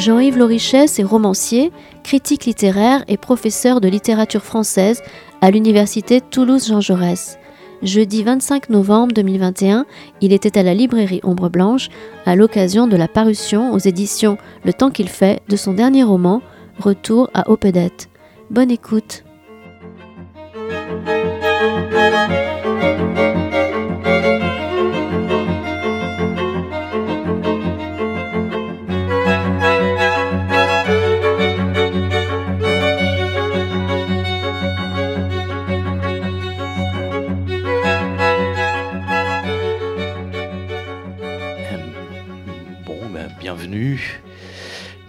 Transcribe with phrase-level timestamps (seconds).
[0.00, 5.02] Jean-Yves Lorichès est romancier, critique littéraire et professeur de littérature française
[5.42, 7.38] à l'université Toulouse-Jean Jaurès.
[7.82, 9.84] Jeudi 25 novembre 2021,
[10.22, 11.90] il était à la librairie Ombre Blanche
[12.24, 16.40] à l'occasion de la parution aux éditions Le Temps qu'il fait de son dernier roman,
[16.78, 18.08] Retour à Opedette.
[18.48, 19.22] Bonne écoute.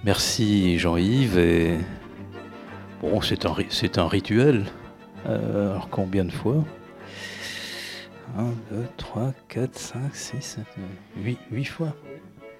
[0.03, 1.79] Merci Jean-Yves.
[3.01, 4.65] bon, c'est un, c'est un rituel.
[5.27, 6.63] Euh, alors combien de fois?
[8.35, 10.65] 1, 2, 3, 4, 5, 6, 7,
[11.17, 11.95] 8, 8 fois.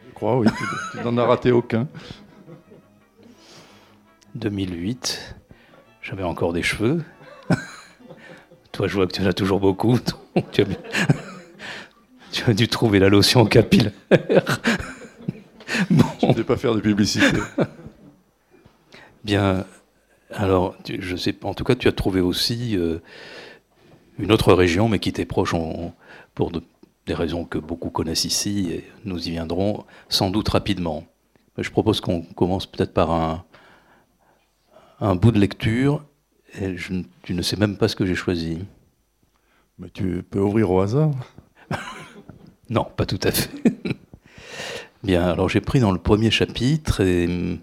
[0.08, 0.48] Je crois, oui.
[0.92, 1.88] tu n'en as raté aucun.
[4.36, 5.36] 2008,
[6.04, 7.04] j'avais encore des cheveux.
[8.72, 9.98] Toi, je vois que tu en as toujours beaucoup.
[10.52, 10.66] tu, as...
[12.32, 13.92] tu as dû trouver la lotion capillaire.
[15.90, 16.06] Bon.
[16.22, 17.38] Je ne pas faire de publicité.
[19.24, 19.66] Bien,
[20.32, 23.00] alors, je sais, en tout cas, tu as trouvé aussi euh,
[24.18, 25.54] une autre région, mais qui t'est proche
[26.34, 26.52] pour
[27.06, 31.06] des raisons que beaucoup connaissent ici, et nous y viendrons sans doute rapidement.
[31.58, 33.44] Je propose qu'on commence peut-être par un,
[35.00, 36.04] un bout de lecture,
[36.60, 38.60] et je, tu ne sais même pas ce que j'ai choisi.
[39.80, 41.12] Mais tu peux ouvrir au hasard?
[42.70, 43.50] Non, pas tout à fait.
[45.04, 47.60] Bien, alors j'ai pris dans le premier chapitre, et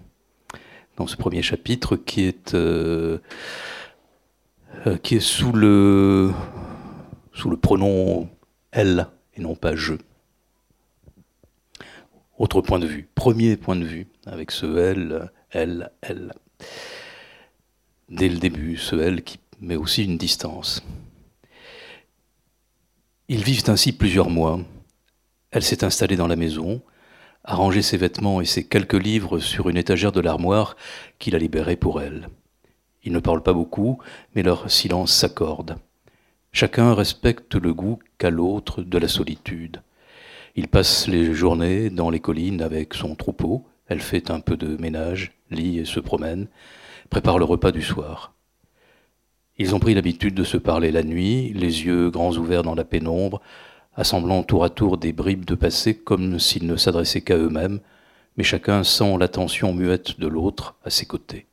[0.97, 3.19] dans ce premier chapitre qui est, euh,
[4.85, 6.33] euh, qui est sous, le,
[7.31, 8.29] sous le pronom
[8.71, 9.93] elle et non pas je.
[12.37, 16.33] Autre point de vue, premier point de vue, avec ce elle, elle, elle.
[18.09, 20.83] Dès le début, ce elle qui met aussi une distance.
[23.29, 24.59] Ils vivent ainsi plusieurs mois.
[25.51, 26.81] Elle s'est installée dans la maison,
[27.49, 30.77] a rangé ses vêtements et ses quelques livres sur une étagère de l'armoire
[31.17, 32.29] qu'il a libérée pour elle.
[33.03, 33.97] Ils ne parlent pas beaucoup,
[34.35, 35.77] mais leur silence s'accorde.
[36.51, 39.81] Chacun respecte le goût qu'a l'autre de la solitude.
[40.55, 44.79] Il passe les journées dans les collines avec son troupeau, elle fait un peu de
[44.79, 46.47] ménage, lit et se promène,
[47.09, 48.33] prépare le repas du soir.
[49.57, 52.85] Ils ont pris l'habitude de se parler la nuit, les yeux grands ouverts dans la
[52.85, 53.41] pénombre,
[53.99, 57.79] assemblant tour à tour des bribes de passé comme s'ils ne s'adressaient qu'à eux-mêmes,
[58.37, 61.45] mais chacun sent l'attention muette de l'autre à ses côtés.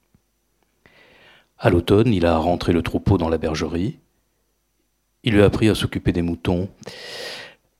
[1.59, 3.99] À l'automne, il a rentré le troupeau dans la bergerie.
[5.25, 6.69] Il lui a appris à s'occuper des moutons.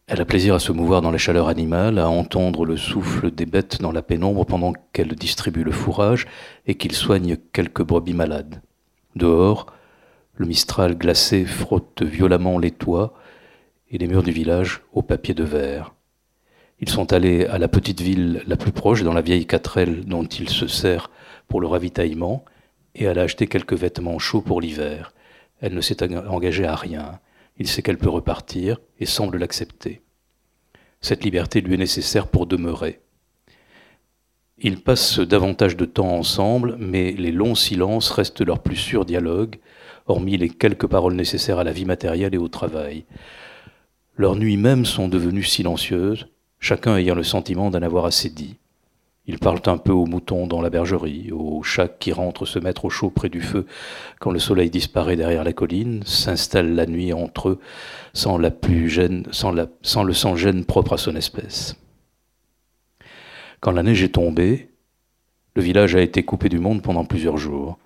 [0.09, 3.47] Elle a plaisir à se mouvoir dans la chaleur animale, à entendre le souffle des
[3.47, 6.27] bêtes dans la pénombre pendant qu'elle distribue le fourrage
[6.67, 8.63] et qu'il soigne quelques brebis malades.
[9.15, 9.67] Dehors,
[10.35, 13.15] le mistral glacé frotte violemment les toits,
[13.91, 15.95] et les murs du village au papier de verre.
[16.81, 20.25] Ils sont allés à la petite ville la plus proche, dans la vieille quatrelle dont
[20.25, 21.11] il se sert
[21.49, 22.45] pour le ravitaillement,
[22.95, 25.13] et elle a acheté quelques vêtements chauds pour l'hiver.
[25.61, 27.21] Elle ne s'est engagée à rien.
[27.59, 30.03] Il sait qu'elle peut repartir et semble l'accepter.
[31.01, 33.01] Cette liberté lui est nécessaire pour demeurer.
[34.59, 39.57] Ils passent davantage de temps ensemble, mais les longs silences restent leur plus sûr dialogue,
[40.07, 43.05] hormis les quelques paroles nécessaires à la vie matérielle et au travail.
[44.19, 46.29] Leurs nuits mêmes sont devenues silencieuses,
[46.59, 48.57] chacun ayant le sentiment d'en avoir assez dit.
[49.27, 52.87] Ils parlent un peu aux moutons dans la bergerie, aux chats qui rentrent se mettre
[52.87, 53.67] au chaud près du feu
[54.19, 57.61] quand le soleil disparaît derrière la colline, s'installent la nuit entre eux
[58.15, 61.77] sans, la plus gêne, sans, la, sans le sang gêne propre à son espèce.
[63.61, 64.71] Quand la neige est tombée,
[65.57, 67.79] le village a été coupé du monde pendant plusieurs jours.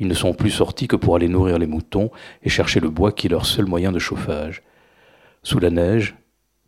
[0.00, 2.10] Ils ne sont plus sortis que pour aller nourrir les moutons
[2.42, 4.64] et chercher le bois qui est leur seul moyen de chauffage.
[5.42, 6.16] Sous la neige,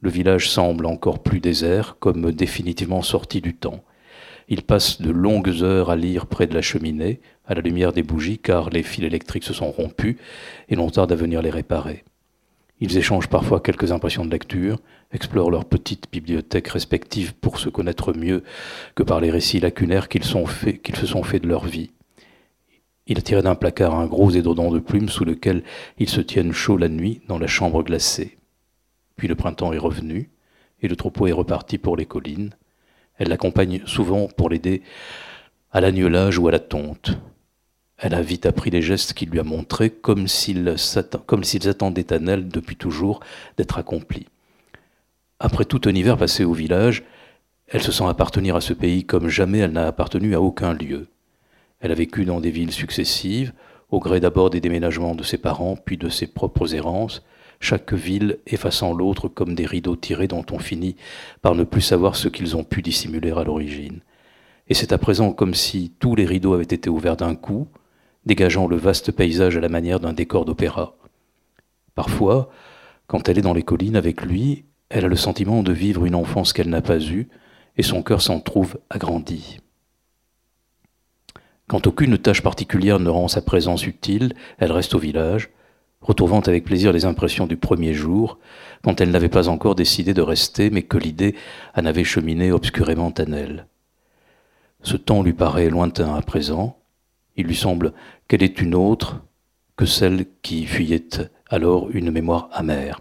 [0.00, 3.84] le village semble encore plus désert, comme définitivement sorti du temps.
[4.48, 8.02] Ils passent de longues heures à lire près de la cheminée, à la lumière des
[8.02, 10.16] bougies, car les fils électriques se sont rompus
[10.68, 12.02] et l'on tarde à venir les réparer.
[12.80, 14.80] Ils échangent parfois quelques impressions de lecture,
[15.12, 18.42] explorent leurs petites bibliothèques respectives pour se connaître mieux
[18.94, 21.90] que par les récits lacunaires qu'ils, se sont faits de leur vie.
[23.06, 25.62] Ils tirent d'un placard un gros édredon de plumes sous lequel
[25.98, 28.38] ils se tiennent chaud la nuit dans la chambre glacée.
[29.16, 30.30] Puis le printemps est revenu,
[30.80, 32.54] et le troupeau est reparti pour les collines.
[33.16, 34.82] Elle l'accompagne souvent pour l'aider
[35.70, 37.18] à l'agnelage ou à la tonte.
[37.98, 42.48] Elle a vite appris les gestes qu'il lui a montrés, comme s'ils attendaient à elle
[42.48, 43.20] depuis toujours
[43.56, 44.26] d'être accomplis.
[45.38, 47.04] Après tout un hiver passé au village,
[47.72, 51.06] Elle se sent appartenir à ce pays comme jamais elle n'a appartenu à aucun lieu.
[51.80, 53.54] Elle a vécu dans des villes successives,
[53.90, 57.24] au gré d'abord des déménagements de ses parents, puis de ses propres errances,
[57.62, 60.96] chaque ville effaçant l'autre comme des rideaux tirés dont on finit
[61.40, 64.00] par ne plus savoir ce qu'ils ont pu dissimuler à l'origine.
[64.68, 67.68] Et c'est à présent comme si tous les rideaux avaient été ouverts d'un coup,
[68.26, 70.96] dégageant le vaste paysage à la manière d'un décor d'opéra.
[71.94, 72.50] Parfois,
[73.06, 76.16] quand elle est dans les collines avec lui, elle a le sentiment de vivre une
[76.16, 77.28] enfance qu'elle n'a pas eue,
[77.76, 79.60] et son cœur s'en trouve agrandi.
[81.68, 85.50] Quand aucune tâche particulière ne rend sa présence utile, elle reste au village,
[86.02, 88.38] retrouvant avec plaisir les impressions du premier jour,
[88.82, 91.34] quand elle n'avait pas encore décidé de rester, mais que l'idée
[91.76, 93.66] en avait cheminé obscurément en elle.
[94.82, 96.76] Ce temps lui paraît lointain à présent,
[97.36, 97.92] il lui semble
[98.28, 99.22] qu'elle est une autre
[99.76, 101.08] que celle qui fuyait
[101.48, 103.00] alors une mémoire amère.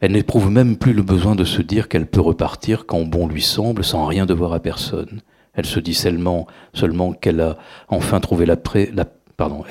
[0.00, 3.40] Elle n'éprouve même plus le besoin de se dire qu'elle peut repartir quand bon lui
[3.40, 5.22] semble, sans rien devoir à personne.
[5.54, 7.56] Elle se dit seulement, seulement qu'elle a
[7.88, 8.56] enfin trouvé la,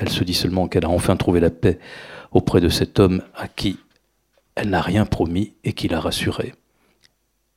[0.00, 1.78] elle se dit seulement qu'elle a enfin trouvé la paix
[2.34, 3.78] auprès de cet homme à qui
[4.56, 6.54] elle n'a rien promis et qui l'a rassurée.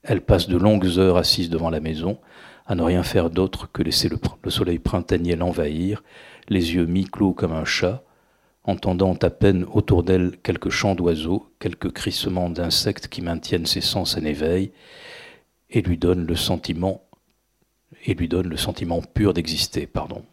[0.04, 2.18] Elle passe de longues heures assise devant la maison,
[2.66, 6.04] à ne rien faire d'autre que laisser le, le soleil printanier l'envahir,
[6.50, 8.04] les yeux mi-clos comme un chat,
[8.64, 14.18] entendant à peine autour d'elle quelques chants d'oiseaux, quelques crissements d'insectes qui maintiennent ses sens
[14.18, 14.72] en éveil,
[15.70, 17.04] et lui donnent le sentiment
[18.06, 19.88] et lui le sentiment pur d'exister.
[19.88, 20.24] Pardon.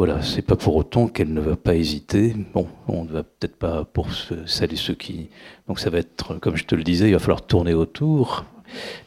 [0.00, 2.34] Voilà, c'est pas pour autant qu'elle ne va pas hésiter.
[2.54, 4.08] Bon, on ne va peut-être pas pour
[4.46, 5.28] celles et ceux qui.
[5.68, 8.46] Donc ça va être, comme je te le disais, il va falloir tourner autour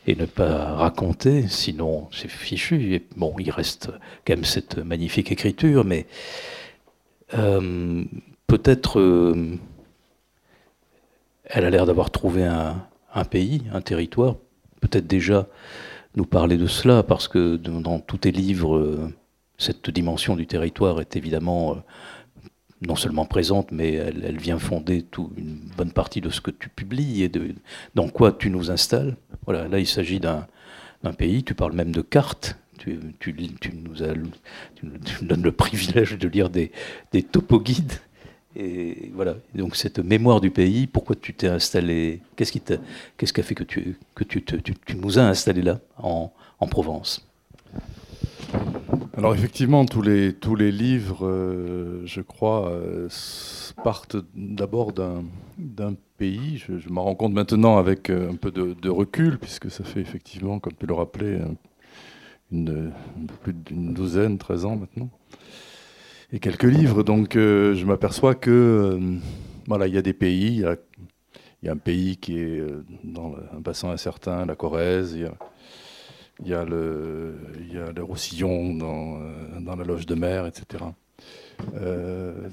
[0.05, 2.93] et ne pas raconter, sinon c'est fichu.
[2.93, 3.89] Et bon, il reste
[4.27, 6.05] quand même cette magnifique écriture, mais
[7.33, 8.03] euh,
[8.45, 9.57] peut-être euh,
[11.45, 12.85] elle a l'air d'avoir trouvé un,
[13.15, 14.35] un, pays, un territoire,
[14.79, 15.47] peut-être déjà
[16.15, 19.11] nous parler de cela, parce que dans tous tes livres, euh,
[19.57, 21.75] cette dimension du territoire est évidemment euh,
[22.81, 25.05] non seulement présente, mais elle, vient fonder
[25.37, 27.31] une bonne partie de ce que tu publies et
[27.95, 29.15] dans quoi tu nous installes.
[29.45, 30.45] Voilà, là il s'agit d'un
[31.17, 32.99] pays, tu parles même de cartes, tu,
[33.73, 33.93] nous,
[35.21, 36.71] donnes le privilège de lire des,
[37.11, 37.93] des topoguides.
[38.55, 43.55] Et voilà, donc cette mémoire du pays, pourquoi tu t'es installé Qu'est-ce qui, a fait
[43.55, 44.43] que, tu, que tu,
[44.95, 46.31] nous as installés là, en,
[46.69, 47.27] Provence?
[49.15, 53.07] Alors effectivement, tous les, tous les livres, euh, je crois, euh,
[53.83, 55.23] partent d'abord d'un,
[56.17, 56.57] pays.
[56.57, 60.01] Je, je m'en rends compte maintenant avec euh, un peu de, recul, puisque ça fait
[60.01, 61.39] effectivement, comme tu le rappelais,
[62.51, 62.91] une,
[63.43, 65.09] plus d'une douzaine, treize ans maintenant
[66.31, 67.03] et quelques livres.
[67.03, 68.99] Donc je m'aperçois que
[69.67, 70.57] voilà, il y a des pays.
[70.57, 72.61] Il y a, un pays qui est
[73.03, 75.17] dans un bassin incertain, la Corrèze.
[76.41, 79.19] Il y a le, il y a le Roussillon dans,
[79.61, 80.83] dans la Loge de Mer, etc.
[81.75, 82.49] Euh,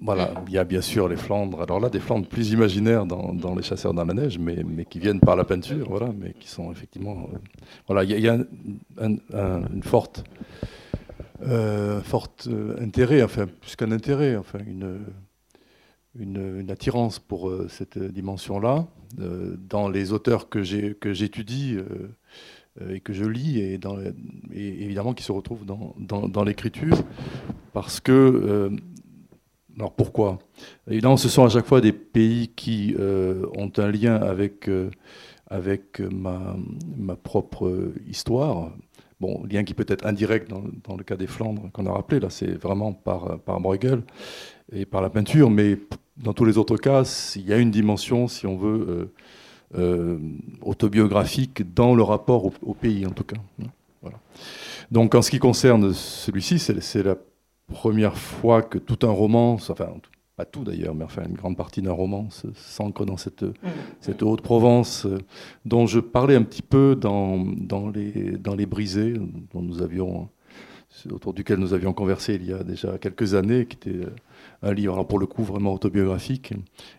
[0.00, 1.62] voilà, il y a bien sûr les Flandres.
[1.62, 4.84] Alors là, des Flandres plus imaginaires dans, dans les chasseurs dans la neige, mais, mais,
[4.84, 7.28] qui viennent par la peinture, voilà, mais qui sont effectivement.
[7.32, 7.38] Euh,
[7.86, 10.24] voilà, il y a, un, un, une forte
[11.42, 15.04] euh, fort euh, intérêt, enfin plus qu'un intérêt, enfin une,
[16.18, 18.86] une, attirance pour euh, cette dimension-là
[19.20, 22.08] euh, dans les auteurs que j'étudie euh,
[22.90, 23.78] et que je lis et,
[24.52, 26.96] évidemment qui se retrouvent dans, dans, l'écriture
[27.72, 28.70] parce que
[29.78, 30.38] alors pourquoi?
[30.88, 34.70] Évidemment, ce sont à chaque fois des pays qui ont un lien avec
[35.48, 36.56] avec ma,
[36.96, 38.70] ma propre histoire,
[39.18, 42.20] Bon, lien qui peut être indirect dans, dans le cas des Flandres qu'on a rappelé,
[42.20, 44.02] là c'est vraiment par, par Bruegel
[44.72, 45.78] et par la peinture, mais
[46.18, 47.02] dans tous les autres cas,
[47.34, 49.12] il y a une dimension, si on veut,
[49.74, 50.18] euh, euh,
[50.62, 53.36] autobiographique dans le rapport au, au, pays en tout cas.
[54.02, 54.18] Voilà.
[54.90, 57.16] Donc en ce qui concerne celui-ci, c'est la
[57.72, 59.88] première fois que tout un roman, enfin
[60.36, 63.54] pas tout d'ailleurs, mais enfin une grande partie d'un roman s'ancre dans cette, mmh.
[64.00, 65.18] cette Haute-Provence euh,
[65.64, 69.14] dont je parlais un petit peu dans, dans, les, dans les brisés,
[69.54, 70.28] dont nous avions,
[71.10, 74.10] autour duquel nous avions conversé il y a déjà quelques années, qui était euh,
[74.62, 76.52] un livre, alors pour le coup vraiment autobiographique,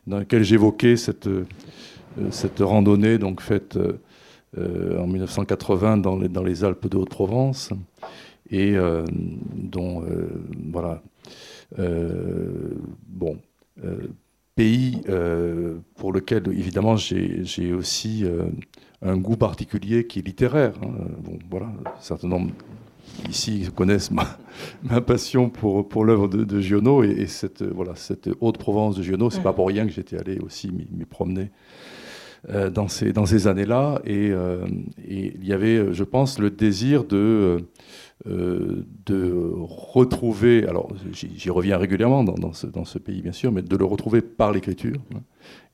[0.08, 1.46] dans lequel j'évoquais cette, euh,
[2.32, 3.78] cette randonnée donc faite
[4.58, 7.72] euh, en 1980 dans les, Alpes de Haute-Provence,
[8.50, 9.06] et euh,
[9.54, 10.30] dont, euh,
[10.72, 11.02] voilà,
[11.80, 12.76] euh,
[13.08, 13.38] bon,
[13.84, 14.08] euh,
[14.56, 18.26] pays euh, pour lequel, évidemment, j'ai aussi
[19.02, 20.74] un goût particulier qui est littéraire.
[20.82, 21.08] Hein.
[21.20, 21.68] Bon, voilà,
[22.10, 22.52] un nombre
[23.30, 24.12] ici connaissent
[24.84, 29.04] ma, passion pour, pour l'œuvre de, de Giono et, et, cette, voilà, cette Haute-Provence de
[29.04, 29.30] Giono.
[29.30, 29.44] C'est mmh.
[29.44, 31.52] pas pour rien que j'étais allé aussi m'y promener
[32.48, 34.02] dans ces, dans ces années-là.
[34.06, 37.66] Et, et, il y avait, je pense, le désir de
[38.26, 43.62] euh, de retrouver, alors j'y reviens régulièrement dans, ce, dans, ce, pays bien sûr, mais
[43.62, 44.96] de le retrouver par l'écriture.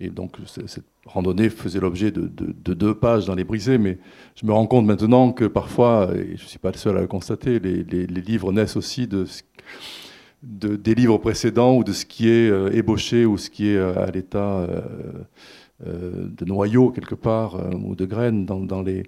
[0.01, 3.97] Et donc cette randonnée faisait l'objet de, deux pages dans les brisés, mais
[4.35, 7.01] je me rends compte maintenant que parfois, et je ne suis pas le seul à
[7.01, 9.25] le constater, les, livres naissent aussi de,
[10.43, 14.05] des livres précédents ou de ce qui est euh, ébauché ou ce qui est euh,
[14.05, 14.81] à l'état euh,
[15.85, 19.03] de noyaux quelque part euh, ou de graines dans, dans, les,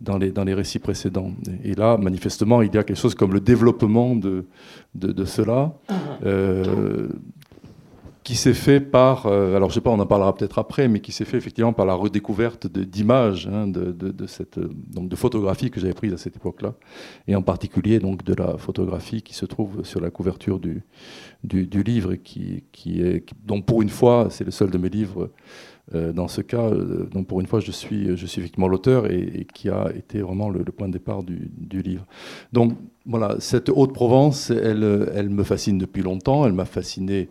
[0.00, 1.32] dans, les, dans les récits précédents.
[1.64, 4.46] Et là, manifestement, il y a quelque chose comme le développement de,
[4.94, 5.72] de, cela.
[6.24, 7.08] Euh,
[8.22, 11.10] qui s'est fait par, alors je sais pas, on en parlera peut-être après, mais qui
[11.10, 15.80] s'est fait effectivement par la redécouverte d'images, hein, de, de, cette, donc de photographies que
[15.80, 16.74] j'avais prises à cette époque-là,
[17.26, 20.82] et en particulier donc de la photographie qui se trouve sur la couverture du,
[21.42, 24.90] du, du livre, qui, qui est, donc pour une fois, c'est le seul de mes
[24.90, 25.32] livres euh,
[25.92, 29.46] dans ce cas, euh, donc pour une fois, je suis, je suis effectivement l'auteur et,
[29.52, 31.50] qui a été vraiment le, point de départ du,
[31.82, 32.06] livre.
[32.52, 36.46] Donc voilà, cette Haute-Provence, elle, elle me fascine depuis longtemps.
[36.46, 37.28] Elle m'a fasciné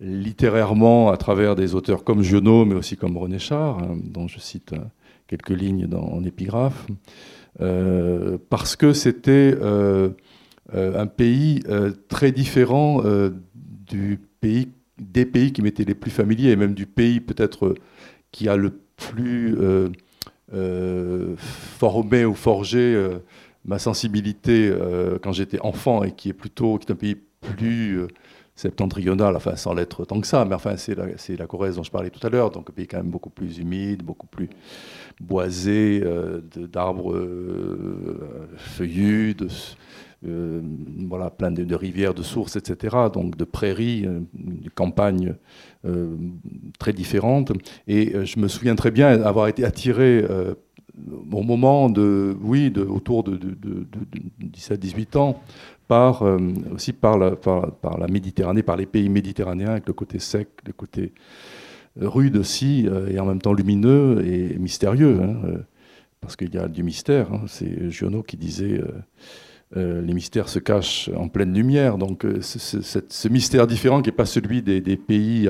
[0.00, 4.40] littérairement à travers des auteurs comme Giono, mais aussi comme René Char, hein, dont je
[4.40, 4.78] cite euh,
[5.26, 6.86] quelques lignes en épigraphe,
[8.50, 9.56] parce que c'était
[10.72, 11.62] un pays
[12.08, 13.02] très différent
[13.88, 17.74] du pays des pays qui m'étaient les plus familiers, et même du pays peut-être euh,
[18.32, 19.90] qui a le plus euh,
[20.54, 23.08] euh, formé ou forgé
[23.64, 24.72] ma sensibilité
[25.22, 28.06] quand j'étais enfant, et qui est plutôt qui est un pays plus
[28.54, 31.90] septentrional, enfin sans l'être tant que ça, mais enfin c'est la, la, Corrèze dont je
[31.90, 34.48] parlais tout à l'heure, donc un pays quand même beaucoup plus humide, beaucoup plus
[35.20, 36.02] boisé
[36.54, 37.28] d'arbres
[38.56, 39.48] feuillus, de,
[40.24, 40.62] euh,
[41.08, 42.96] voilà, plein de, rivières, de sources, etc.
[43.12, 45.34] Donc de prairies, euh, de campagnes
[45.84, 46.16] euh,
[46.78, 47.52] très différentes.
[47.86, 50.24] Et je me souviens très bien avoir été attiré
[51.30, 53.38] au moment de, oui, autour de,
[54.42, 55.40] 17-18 ans,
[55.86, 56.24] par,
[56.72, 60.72] aussi par la, par, la, Méditerranée, par les pays méditerranéens, avec le côté sec, le
[60.72, 61.12] côté
[62.00, 65.36] rude aussi, et en même temps lumineux et mystérieux, hein,
[66.20, 67.32] parce qu'il y a du mystère.
[67.32, 67.42] Hein.
[67.46, 68.80] C'est Giono qui disait
[69.76, 71.98] euh, les mystères se cachent en pleine lumière.
[71.98, 75.48] Donc euh, ce mystère différent qui n'est pas celui des, pays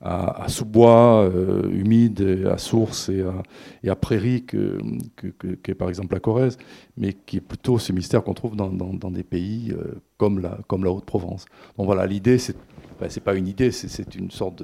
[0.00, 3.42] à, sous-bois, euh, humides, à source et à,
[3.82, 4.78] et prairie, que,
[5.16, 6.56] que, par exemple la Corrèze,
[6.96, 9.74] mais qui est plutôt ce mystère qu'on trouve dans, des pays
[10.16, 11.44] comme la, comme la Haute-Provence.
[11.76, 12.56] Donc voilà, l'idée, c'est
[13.00, 14.62] n'est pas une idée, c'est une sorte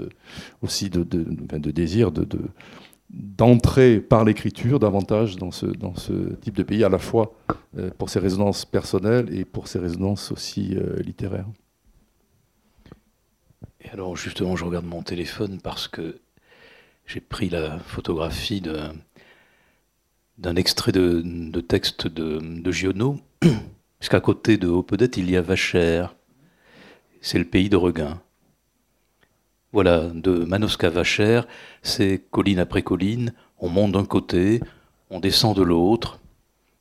[0.62, 2.26] aussi de, de désir de,
[3.12, 7.34] d'entrer par l'écriture davantage dans ce, dans ce type de pays, à la fois
[7.76, 11.48] euh, pour ses résonances personnelles et pour ses résonances aussi euh, littéraires.
[13.80, 16.20] Et alors justement, je regarde mon téléphone parce que
[17.06, 18.62] j'ai pris la photographie
[20.38, 23.18] d'un extrait de, texte de, de Giono,
[23.98, 26.14] puisqu'à côté de Haupedette, il y a Vachère,
[27.20, 28.20] c'est le pays de Regain.
[29.72, 31.42] Voilà, de Manoska Vacher,
[31.82, 34.60] c'est colline après colline, on monte d'un côté,
[35.10, 36.18] on descend de l'autre,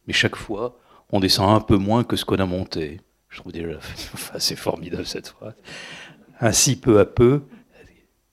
[0.07, 0.79] mais chaque fois,
[1.11, 3.01] on descend un peu moins que ce qu'on a monté.
[3.29, 3.77] Je trouve déjà
[4.33, 5.53] assez formidable cette phrase.
[6.41, 7.43] Ainsi peu à peu,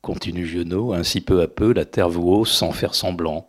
[0.00, 3.48] continue Giono, ainsi peu à peu, la terre vous hausse sans faire semblant.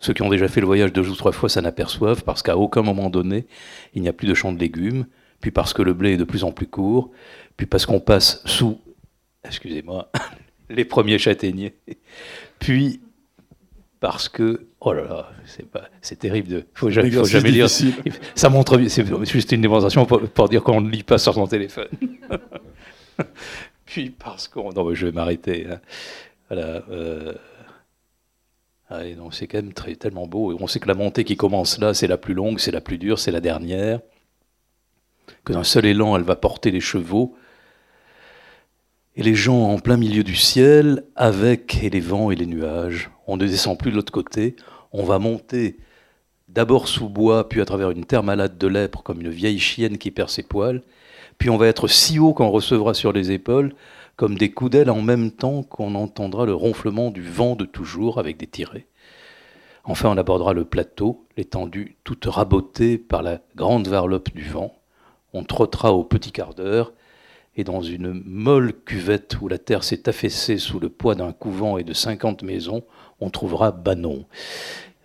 [0.00, 2.56] Ceux qui ont déjà fait le voyage deux ou trois fois s'en aperçoivent parce qu'à
[2.56, 3.46] aucun moment donné,
[3.94, 5.06] il n'y a plus de champs de légumes,
[5.40, 7.10] puis parce que le blé est de plus en plus court,
[7.56, 8.80] puis parce qu'on passe sous
[9.48, 10.10] excusez-moi,
[10.70, 11.74] les premiers châtaigniers.
[12.58, 13.00] Puis,
[14.00, 17.68] parce que, oh là là, c'est, pas, c'est terrible, de, faut, jamais, faut jamais lire.
[18.34, 21.46] Ça montre bien, c'est juste une démonstration pour, dire qu'on ne lit pas sur son
[21.46, 21.88] téléphone.
[23.86, 24.70] Puis parce qu'on.
[24.72, 25.66] Non, je vais m'arrêter.
[25.68, 25.80] Hein.
[26.48, 26.82] Voilà.
[26.90, 27.34] Euh,
[28.88, 30.56] allez, non, c'est quand même très, tellement beau.
[30.60, 32.98] On sait que la montée qui commence là, c'est la plus longue, c'est la plus
[32.98, 34.00] dure, c'est la dernière.
[35.44, 37.34] Que d'un seul élan, elle va porter les chevaux
[39.18, 43.10] et les gens en plein milieu du ciel, avec et les vents et les nuages.
[43.26, 44.54] On ne descend plus de l'autre côté,
[44.92, 45.76] on va monter
[46.46, 49.98] d'abord sous bois, puis à travers une terre malade de lèpre, comme une vieille chienne
[49.98, 50.82] qui perd ses poils,
[51.36, 53.74] puis on va être si haut qu'on recevra sur les épaules,
[54.14, 58.18] comme des coups d'aile en même temps qu'on entendra le ronflement du vent de toujours
[58.18, 58.86] avec des tirets.
[59.82, 64.76] Enfin, on abordera le plateau, l'étendue toute rabotée par la grande varlope du vent.
[65.32, 66.92] On trottera au petit quart d'heure,
[67.58, 71.76] et dans une molle cuvette où la terre s'est affaissée sous le poids d'un couvent
[71.76, 72.84] et de cinquante maisons,
[73.20, 74.24] on trouvera Banon.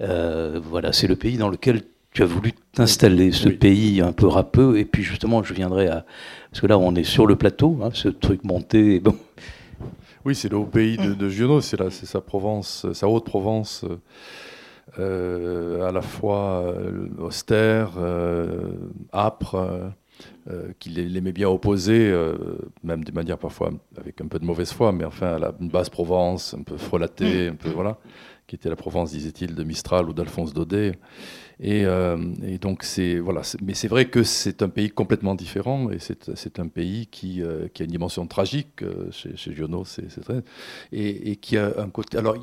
[0.01, 1.81] Euh, voilà, c'est le pays dans lequel
[2.12, 6.05] tu as voulu t'installer, ce pays un peu râpeux, et puis justement, je viendrai à...
[6.51, 9.17] Parce que là, on est sur le plateau, hein, ce truc monté, bon...
[10.24, 13.83] Oui, c'est le haut pays de, de Giono, c'est sa Provence, sa haute Provence,
[15.00, 17.93] euh, à la fois euh, austère,
[20.50, 22.13] âpre, qu'il aimait bien opposer,
[22.84, 25.70] même de manière parfois avec un peu de mauvaise foi, mais enfin à la, une
[25.70, 27.98] basse Provence, un peu frelatée, un peu voilà,
[28.48, 30.94] qui était la Provence, disait-il, de Mistral ou d'Alphonse Daudet.
[31.63, 33.42] Euh, et, donc, c'est voilà.
[33.62, 37.68] Mais c'est vrai que c'est un pays complètement différent et c'est un pays qui, euh,
[37.74, 40.44] qui, a une dimension tragique euh, chez, chez Giono, c'est très
[40.92, 42.18] et, et, qui a un côté.
[42.18, 42.36] Alors,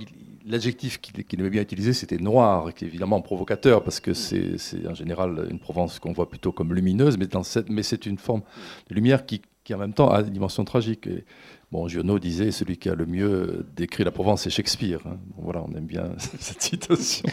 [0.46, 4.56] l'adjectif qu'il aimait bien utiliser, c'était noir, qui est évidemment provocateur parce que c'est
[4.86, 8.18] en général une Provence qu'on voit plutôt comme lumineuse, mais, dans cette, mais c'est une
[8.18, 8.42] forme
[8.88, 11.06] de lumière qui, qui en même temps a une dimension tragique.
[11.06, 11.24] Et,
[11.72, 14.98] Bon, Giono disait celui qui a le mieux décrit la Provence, c'est Shakespeare.
[15.06, 15.18] Hein.
[15.38, 16.10] voilà, on aime bien
[16.40, 17.28] cette citation.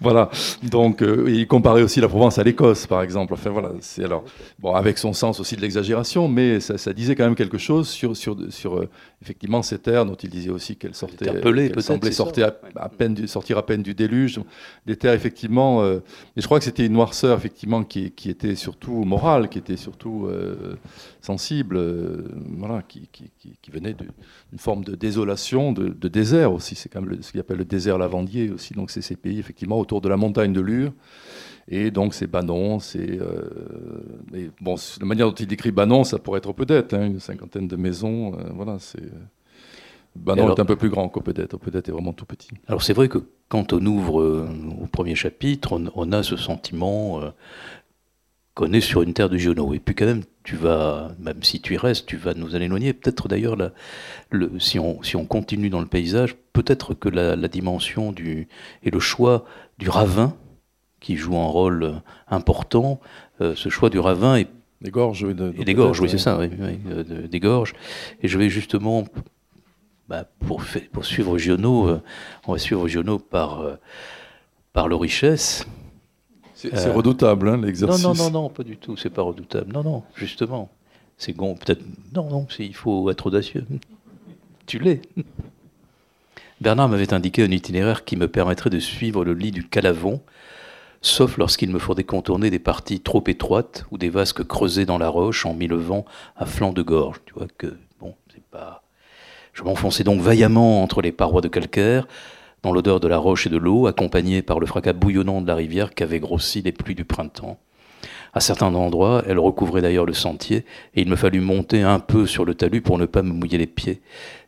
[0.00, 0.30] voilà.
[0.62, 3.34] Donc, euh, il comparait aussi la Provence à l'Écosse, par exemple.
[3.34, 3.72] Enfin, voilà.
[3.80, 4.22] C'est alors
[4.60, 8.16] bon, avec son sens aussi de l'exagération, mais ça, disait quand même quelque chose sur
[8.16, 8.88] sur sur euh,
[9.22, 13.26] effectivement ces terres dont il disait aussi qu'elles sortaient, qu'elles semblaient sortir à, peine du,
[13.26, 14.38] sortir à peine du déluge.
[14.86, 15.82] Des terres effectivement.
[15.82, 15.96] Euh,
[16.36, 19.76] et je crois que c'était une noirceur effectivement qui, qui, était surtout morale, qui était
[19.76, 20.28] surtout
[21.20, 21.80] sensible,
[22.56, 26.74] voilà, qui, qui, qui venait d'une forme de désolation, de, désert aussi.
[26.74, 28.74] C'est quand même ce qu'il appelle le désert lavandier aussi.
[28.74, 30.92] Donc c'est ces pays effectivement autour de la montagne de Lure.
[31.68, 36.38] Et donc c'est Banon, c'est euh, bon, la manière dont il décrit Banon, ça pourrait
[36.38, 38.34] être peut-être hein, une cinquantaine de maisons.
[38.34, 39.02] Euh, voilà, c'est
[40.16, 41.54] Banon est un peu plus grand qu'Opedette.
[41.54, 42.50] Opedette est vraiment tout petit.
[42.66, 43.18] Alors c'est vrai que
[43.48, 44.48] quand on ouvre euh,
[44.82, 47.20] au premier chapitre, on, on a ce sentiment
[48.60, 49.72] qu'on est sur une terre de Giono.
[49.72, 52.60] Et puis quand même, tu vas, même si tu y restes, tu vas nous en
[52.60, 52.92] éloigner.
[52.92, 53.56] Peut-être d'ailleurs,
[54.58, 58.48] si, on, si on continue dans le paysage, peut-être que la, dimension du,
[58.82, 59.46] et le choix
[59.78, 60.36] du ravin,
[61.00, 63.00] qui joue un rôle important,
[63.40, 64.48] euh, ce choix du ravin est
[64.82, 65.34] des gorges, oui.
[65.58, 66.50] et des gorges, oui, c'est ça, oui,
[67.28, 67.72] des gorges.
[68.22, 69.04] Et je vais justement,
[70.06, 70.62] bah, pour,
[70.92, 72.02] pour, suivre Giono, euh,
[72.46, 73.76] on va suivre Giono par, euh,
[74.74, 75.66] par le richesse,
[76.68, 78.02] c'est redoutable, hein, l'exercice.
[78.02, 78.96] Non, non, non, non, pas du tout.
[78.96, 79.72] C'est pas redoutable.
[79.72, 80.68] Non, non, justement.
[81.16, 81.82] C'est bon, peut-être.
[82.14, 83.66] Non, non, il faut être audacieux.
[84.66, 85.02] tu l'es.
[86.60, 90.20] Bernard m'avait indiqué un itinéraire qui me permettrait de suivre le lit du Calavon,
[91.00, 95.08] sauf lorsqu'il me faudrait contourner des parties trop étroites ou des vasques creusées dans la
[95.08, 96.04] roche en vent
[96.36, 97.20] à flanc de gorge.
[97.24, 98.82] Tu vois que, bon, c'est pas.
[99.52, 102.06] Je m'enfonçais donc vaillamment entre les parois de calcaire,
[102.62, 105.54] dans l'odeur de la roche et de l'eau, accompagnée par le fracas bouillonnant de la
[105.54, 107.58] rivière qu'avaient grossi les pluies du printemps.
[108.32, 112.26] À certains endroits, elle recouvrait d'ailleurs le sentier, et il me fallut monter un peu
[112.26, 114.02] sur le talus pour ne pas me mouiller les pieds.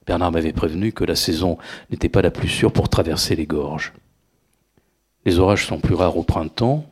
[0.07, 1.59] Bernard m'avait prévenu que la saison
[1.90, 3.92] n'était pas la plus sûre pour traverser les gorges.
[5.25, 6.85] Les orages sont plus rares au printemps.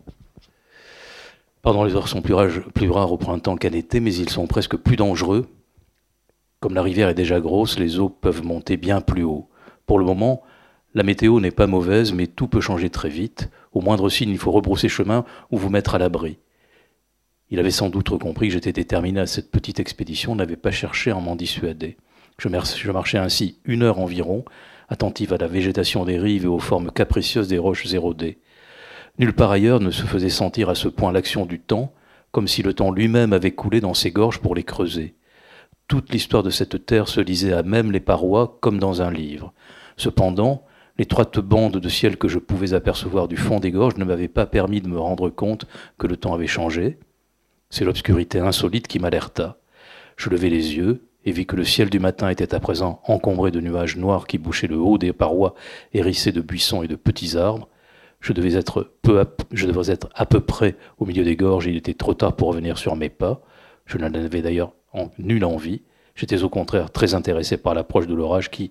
[1.62, 4.46] Pardon, les orages sont plus rares, plus rares au printemps qu'en été, mais ils sont
[4.46, 5.48] presque plus dangereux.
[6.60, 9.48] Comme la rivière est déjà grosse, les eaux peuvent monter bien plus haut.
[9.86, 10.42] Pour le moment,
[10.94, 13.50] la météo n'est pas mauvaise, mais tout peut changer très vite.
[13.72, 16.38] Au moindre signe, il faut rebrousser chemin ou vous mettre à l'abri.
[17.50, 21.10] Il avait sans doute compris que j'étais déterminé à cette petite expédition, n'avait pas cherché
[21.10, 21.96] à m'en dissuader.
[22.38, 24.44] Je marchais ainsi une heure environ,
[24.88, 28.38] attentif à la végétation des rives et aux formes capricieuses des roches érodées.
[29.18, 31.92] Nulle part ailleurs ne se faisait sentir à ce point l'action du temps,
[32.32, 35.14] comme si le temps lui-même avait coulé dans ses gorges pour les creuser.
[35.86, 39.52] Toute l'histoire de cette terre se lisait à même les parois comme dans un livre.
[39.96, 40.64] Cependant,
[41.00, 44.44] L'étroite bande de ciel que je pouvais apercevoir du fond des gorges ne m'avait pas
[44.44, 45.64] permis de me rendre compte
[45.96, 46.98] que le temps avait changé.
[47.70, 49.56] C'est l'obscurité insolite qui m'alerta.
[50.18, 53.50] Je levai les yeux et vis que le ciel du matin était à présent encombré
[53.50, 55.54] de nuages noirs qui bouchaient le haut des parois
[55.94, 57.70] hérissées de buissons et de petits arbres.
[58.20, 61.66] Je devais être peu à, je devais être à peu près au milieu des gorges
[61.66, 63.40] et il était trop tard pour revenir sur mes pas.
[63.86, 64.74] Je n'en avais d'ailleurs
[65.18, 65.80] nulle envie.
[66.20, 68.70] J'étais au contraire très intéressé par l'approche de l'orage qui,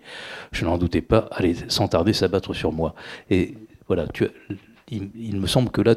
[0.52, 2.94] je n'en doutais pas, allait sans tarder s'abattre sur moi.
[3.32, 3.56] Et
[3.88, 4.06] voilà,
[4.92, 5.96] il, me semble que là,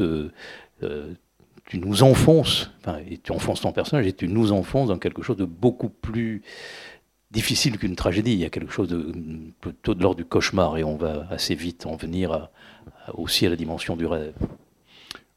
[0.00, 1.14] euh,
[1.66, 5.20] tu nous enfonces, enfin, et tu enfonces ton personnage et tu nous enfonces dans quelque
[5.20, 6.40] chose de beaucoup plus
[7.30, 8.32] difficile qu'une tragédie.
[8.32, 9.12] Il y a quelque chose de
[9.60, 12.48] plutôt de l'ordre du cauchemar et on va assez vite en venir
[13.12, 14.32] aussi à la dimension du rêve.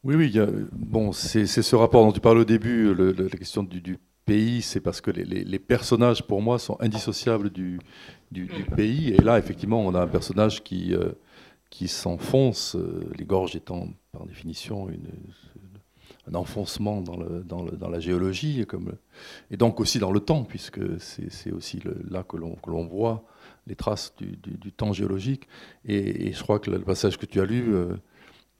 [0.05, 0.33] Oui, oui.
[0.71, 5.01] bon, c'est ce rapport dont tu parles au début, la question du pays, c'est parce
[5.01, 7.79] que les, personnages, pour moi, sont indissociables du,
[8.31, 9.09] du, pays.
[9.09, 11.11] Et là, effectivement, on a un personnage qui, euh,
[11.69, 15.07] qui s'enfonce, euh, les gorges étant par définition une,
[16.31, 18.93] un enfoncement dans, le, dans, le, dans, la géologie, comme,
[19.51, 23.23] et donc aussi dans le temps, puisque c'est aussi là que l'on voit
[23.67, 25.47] les traces du, du, temps géologique.
[25.85, 27.73] Et, je crois que le passage que tu as lu...
[27.73, 27.95] Euh,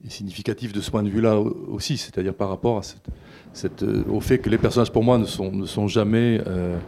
[0.08, 3.06] significatif de ce point de vue-là aussi, c'est-à-dire par rapport à cette,
[3.82, 6.78] euh, au fait que les personnages pour moi ne sont, jamais euh,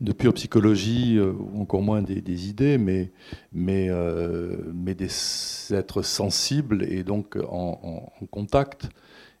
[0.00, 3.10] de pure psychologie euh, ou encore moins des, idées, mais,
[3.52, 8.88] des êtres sensibles et donc en, contact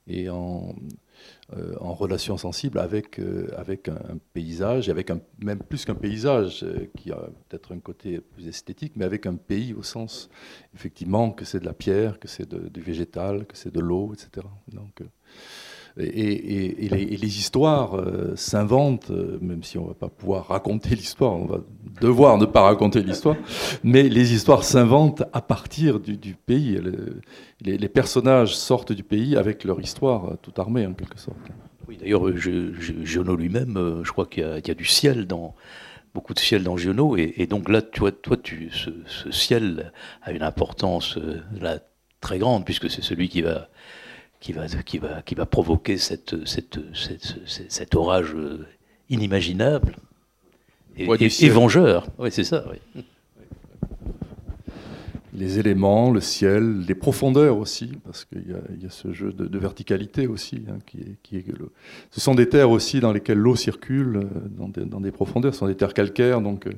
[0.06, 0.74] et en,
[1.80, 6.64] relation sensible avec, un, paysage, avec même plus qu'un paysage,
[6.96, 10.30] qui a peut-être un côté plus esthétique, mais avec un pays au sens,
[10.74, 14.46] effectivement, que c'est de la pierre, que c'est du végétal, que c'est de l'eau, etc.
[14.72, 15.02] Donc,
[15.98, 21.34] et, les, histoires euh, s'inventent, euh, même si on ne va pas pouvoir raconter l'histoire,
[21.34, 21.60] on va
[22.00, 23.36] devoir ne pas raconter l'histoire,
[23.84, 26.80] mais les histoires s'inventent à partir du, pays.
[27.60, 31.36] Les, personnages sortent du pays avec leur histoire, tout armée en quelque sorte.
[31.88, 35.54] Oui, d'ailleurs, Giono lui-même, je crois qu'il y, a du ciel dans
[36.14, 41.16] beaucoup de ciel dans Giono, et, donc là, tu toi, ce, ciel a une importance
[41.18, 41.78] euh,
[42.20, 43.68] très grande, puisque c'est celui qui va
[44.42, 46.80] qui va, qui va, qui va provoquer cette, cette,
[47.68, 48.34] cet orage
[49.08, 49.96] inimaginable
[50.96, 51.06] et,
[51.40, 52.08] et, vengeur.
[52.18, 52.64] Oui, c'est ça.
[52.70, 53.04] Oui.
[55.34, 59.58] Les éléments, le ciel, les profondeurs aussi, parce qu'il y, y, a ce jeu de,
[59.58, 60.64] verticalité aussi.
[60.68, 61.70] Hein, qui est, qui est le...
[62.10, 65.54] Ce sont des terres aussi dans lesquelles l'eau circule, euh, dans des, dans des, profondeurs.
[65.54, 66.72] Ce sont des terres calcaires, donc euh,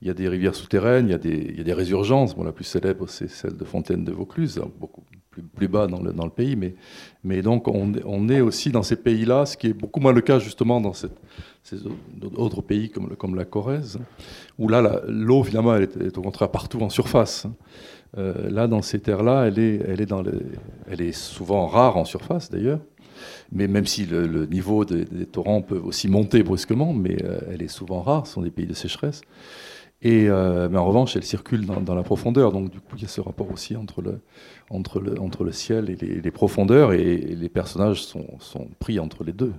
[0.00, 2.36] il y a des rivières souterraines, il y a des, il y a des résurgences.
[2.36, 5.02] Bon, la plus célèbre, c'est celle de Fontaine de Vaucluse, beaucoup
[5.42, 6.74] plus, bas dans le, dans le, pays, mais,
[7.24, 10.20] mais donc on, on, est aussi dans ces pays-là, ce qui est beaucoup moins le
[10.20, 11.08] cas justement dans ces
[12.36, 13.98] autres pays comme, comme la Corrèze,
[14.58, 17.46] où là l'eau finalement elle est, au contraire partout en surface.
[18.16, 20.12] Euh, là, dans ces terres-là, elle est, elle, est
[20.88, 22.80] elle est souvent rare en surface d'ailleurs,
[23.52, 27.68] mais même si le, niveau des, torrents peut aussi monter brusquement, mais euh, elle est
[27.68, 29.20] souvent rare, ce sont des pays de sécheresse.
[30.00, 33.02] Et, euh, mais en revanche, elle circule dans, dans, la profondeur, donc du coup, il
[33.02, 34.20] y a ce rapport aussi entre le,
[34.70, 38.26] entre le, ciel et les, profondeurs, et, les personnages sont,
[38.78, 39.52] pris entre les deux.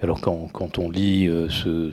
[0.00, 1.90] Alors quand, on lit euh, ce,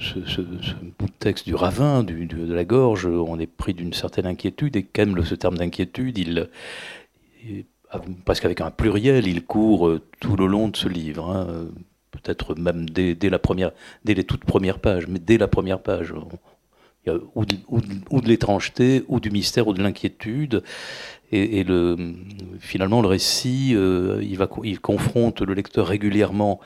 [0.98, 4.84] bout de texte du ravin, de la gorge, on est pris d'une certaine inquiétude, et
[4.84, 6.50] quand même ce terme d'inquiétude, il,
[8.26, 11.30] parce qu'avec un pluriel, il court euh, tout le long de ce livre.
[11.30, 11.68] Hein,
[12.12, 13.72] peut-être même dès, dès, la première,
[14.06, 16.14] dès les toutes premières pages, mais dès la première page,
[17.06, 20.64] il y a ou de l'étrangeté, ou du mystère, ou de l'inquiétude.
[21.32, 21.96] Et, le,
[22.60, 24.24] finalement, le récit, euh,
[24.64, 26.60] il, confronte le lecteur régulièrement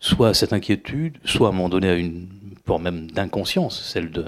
[0.00, 2.26] soit à cette inquiétude, soit à un moment donné à une
[2.66, 4.24] forme même d'inconscience, celle de,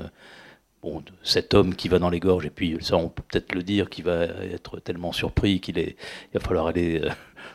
[1.24, 3.90] cet homme qui va dans les gorges, et puis ça on peut peut-être le dire,
[3.90, 5.96] qui va être tellement surpris qu'il est,
[6.32, 7.08] il va falloir aller euh,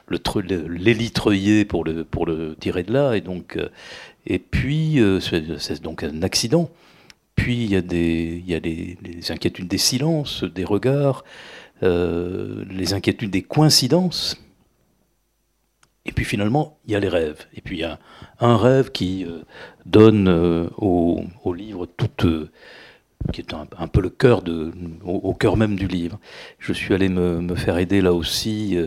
[0.08, 3.70] le l'élitreuiller pour le, pour le tirer de là, et donc, euh,
[4.26, 6.70] et puis c'est donc un accident.
[7.36, 8.98] Puis il y a des, il y a les
[9.32, 11.24] inquiétudes des silences, des regards,
[11.84, 14.38] euh, les inquiétudes des coïncidences.
[16.06, 17.46] Et puis finalement, il y a les rêves.
[17.56, 18.00] Et puis il y a
[18.40, 19.44] un rêve qui euh,
[19.86, 22.26] donne euh, au, livre toute,
[23.32, 24.72] qui est un, peu le cœur de,
[25.04, 26.20] au, cœur même du livre.
[26.58, 28.78] Je suis allé me, faire aider là aussi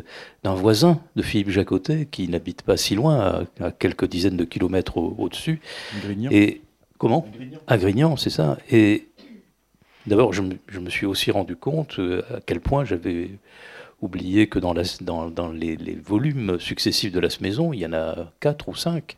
[0.42, 4.96] d'un voisin de Philippe Jacotet, qui n'habite pas si loin, à, quelques dizaines de kilomètres
[4.96, 5.60] au-dessus.
[6.30, 6.62] et
[6.98, 7.26] comment?
[7.66, 8.58] À Grignan, c'est ça.
[8.70, 9.08] Et
[10.06, 13.30] D'abord, je, me suis aussi rendu compte euh, à quel point j'avais
[14.00, 14.72] oublié que dans,
[15.52, 19.16] les, volumes successifs de La Maison, il y en a quatre ou cinq.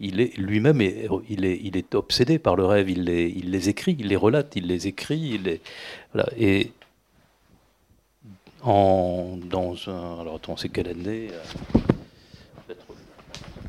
[0.00, 0.82] Il lui-même,
[1.28, 2.90] il est, obsédé par le rêve.
[2.90, 5.40] Il les, écrit, il les relate, il les écrit.
[6.36, 6.72] Et
[8.62, 11.30] en, dans un, alors attends, c'est quelle année
[12.68, 12.74] euh,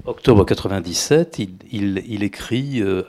[0.06, 1.40] Octobre 97,
[1.72, 2.82] il, écrit.
[2.82, 3.04] Euh,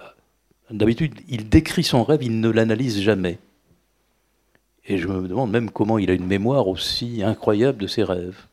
[0.70, 3.38] D'habitude, il décrit son rêve, il ne l'analyse jamais.
[4.87, 8.46] Et je me demande même comment il a une mémoire aussi incroyable de ses rêves.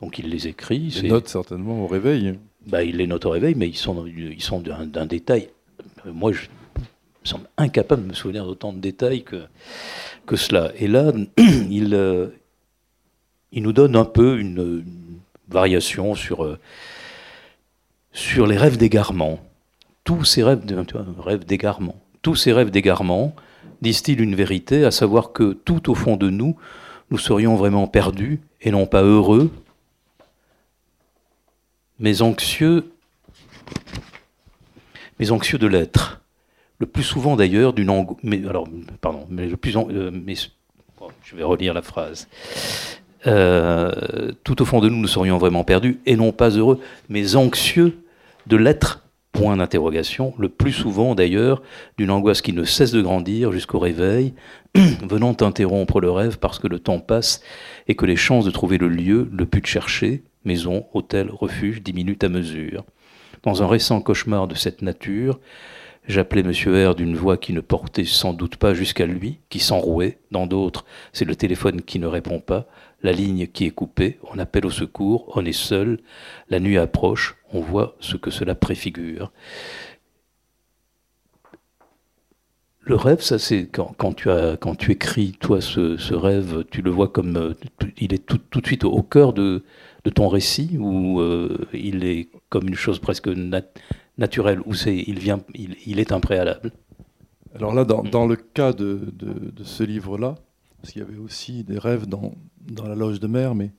[0.00, 0.92] Donc il les écrit.
[0.96, 2.38] Il les note certainement au réveil.
[2.66, 5.48] Bah, il les note au réveil, mais ils sont, ils sont d'un détail.
[6.04, 9.44] Moi, je me semble incapable de me souvenir d'autant de détails que,
[10.26, 10.72] que cela.
[10.76, 12.28] Et là, il, euh,
[13.52, 14.84] il nous donne un peu une,
[15.52, 16.58] variation sur, euh,
[18.12, 19.38] sur les rêves d'égarement
[20.16, 20.64] tous ces rêves,
[21.44, 22.70] d'égarement, tous ces rêves
[23.80, 26.56] disent-ils une vérité, à savoir que tout au fond de nous,
[27.10, 29.50] nous serions vraiment perdus et non pas heureux,
[31.98, 32.90] mais anxieux,
[35.58, 36.20] de l'être.
[36.78, 37.90] Le plus souvent d'ailleurs d'une
[41.24, 42.28] je vais relire la phrase.
[43.26, 47.36] Euh, tout au fond de nous, nous serions vraiment perdus et non pas heureux, mais
[47.36, 47.98] anxieux
[48.46, 51.62] de l'être Point d'interrogation, le plus souvent d'ailleurs
[51.96, 54.34] d'une angoisse qui ne cesse de grandir jusqu'au réveil,
[54.74, 57.42] venant interrompre le rêve parce que le temps passe
[57.88, 61.82] et que les chances de trouver le lieu, le but de chercher, maison, hôtel, refuge,
[61.82, 62.84] diminuent à mesure.
[63.42, 65.40] Dans un récent cauchemar de cette nature,
[66.08, 66.90] J'appelais M.
[66.90, 70.18] R d'une voix qui ne portait sans doute pas jusqu'à lui, qui s'enrouait.
[70.32, 72.66] Dans d'autres, c'est le téléphone qui ne répond pas,
[73.04, 76.00] la ligne qui est coupée, on appelle au secours, on est seul,
[76.48, 79.32] la nuit approche, on voit ce que cela préfigure.
[82.84, 86.90] Le rêve, ça c'est quand, tu as, quand tu écris, toi, ce, rêve, tu le
[86.90, 87.36] vois comme...
[87.36, 87.54] Euh,
[87.98, 89.62] il est tout, tout de suite au cœur de,
[90.04, 93.28] de ton récit, ou euh, il est comme une chose presque
[94.18, 96.72] naturelle, ou c'est, il, vient, il, est impréalable?
[97.54, 100.34] Alors là, dans, dans le cas de, de ce livre-là,
[100.82, 103.70] parce qu'il y avait aussi des rêves dans, dans la loge de mer, mais,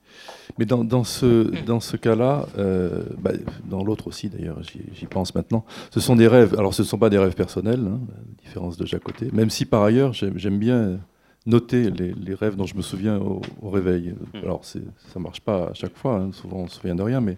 [0.58, 3.32] mais dans, dans ce, dans ce cas-là, euh, bah,
[3.68, 6.98] dans l'autre aussi d'ailleurs, j'y pense maintenant, ce sont des rêves, alors ce ne sont
[6.98, 10.58] pas des rêves personnels, hein, la différence de chaque côté, même si par ailleurs j'aime
[10.58, 10.98] bien
[11.44, 14.14] noter les, les, rêves dont je me souviens au, réveil.
[14.32, 14.38] Hmm.
[14.38, 14.78] Alors ça
[15.16, 17.36] ne marche pas à chaque fois, hein, souvent on ne se souvient de rien, mais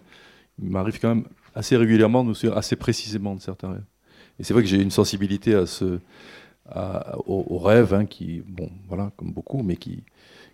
[0.63, 1.25] il m'arrive quand même
[1.55, 3.85] assez régulièrement de me souvenir assez précisément de certains rêves.
[4.39, 5.99] Et c'est vrai que j'ai une sensibilité à ce,
[7.25, 10.03] au, rêve, hein, qui, bon, voilà, comme beaucoup, mais qui,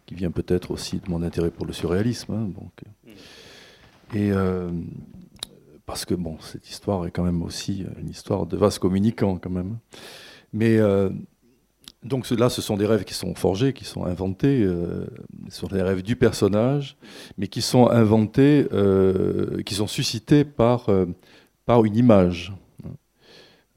[0.06, 2.34] qui vient peut-être aussi de mon intérêt pour le surréalisme.
[2.34, 2.72] Hein, donc.
[3.06, 3.12] Mm.
[4.16, 4.70] Et euh,
[5.86, 9.50] parce que, bon, cette histoire est quand même aussi une histoire de vase communicant, quand
[9.50, 9.78] même.
[10.54, 11.10] Mais euh,
[12.04, 15.08] donc là, ce sont des rêves qui sont forgés, qui sont inventés, euh,
[15.50, 16.96] ce sont des rêves du personnage,
[17.38, 18.68] mais qui sont inventés,
[19.66, 20.90] qui sont suscités par,
[21.66, 22.54] par une image.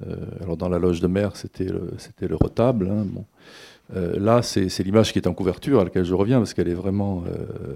[0.04, 2.88] Euh, alors dans la loge de mer, c'était le, le retable.
[2.88, 3.06] Hein,
[3.94, 6.74] euh, là, c'est, l'image qui est en couverture à laquelle je reviens parce qu'elle est
[6.74, 7.74] vraiment euh,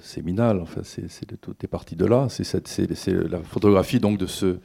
[0.00, 0.60] séminale.
[0.60, 2.26] Enfin, c'est, tout est parti de là.
[2.28, 4.56] C'est, la photographie donc de ce,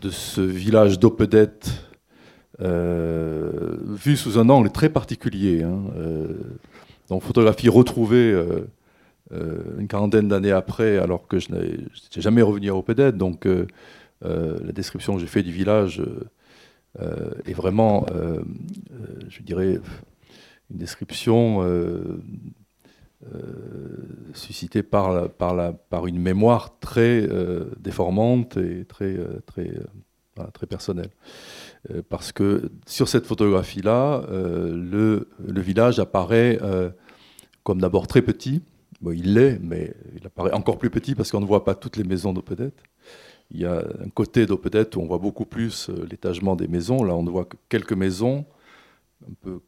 [0.00, 1.70] de ce village d'Opedette
[2.58, 5.62] vu sous un angle très particulier.
[5.62, 5.82] Hein,
[7.10, 8.34] donc photographie retrouvée
[9.30, 13.18] une quarantaine d'années après, alors que je n'étais jamais revenu à Opedette.
[13.18, 13.46] Donc
[14.22, 16.02] la description que j'ai faite du village
[17.00, 18.40] euh, est vraiment, euh,
[19.28, 19.78] je dirais,
[20.70, 21.62] une description
[24.34, 25.28] suscitée par,
[26.06, 27.28] une mémoire très
[27.78, 29.72] déformante et très, très,
[30.52, 31.10] très personnelle.
[32.08, 35.28] parce que sur cette photographie-là, le,
[35.60, 36.58] village apparaît
[37.62, 38.62] comme d'abord très petit.
[39.04, 42.04] Il l'est, mais il apparaît encore plus petit parce qu'on ne voit pas toutes les
[42.04, 42.82] maisons de peut-être.
[43.50, 47.04] Il y a un côté d'Opedette où on voit beaucoup plus euh, l'étagement des maisons.
[47.04, 48.44] Là, on ne voit que quelques maisons,
[49.26, 49.60] un peu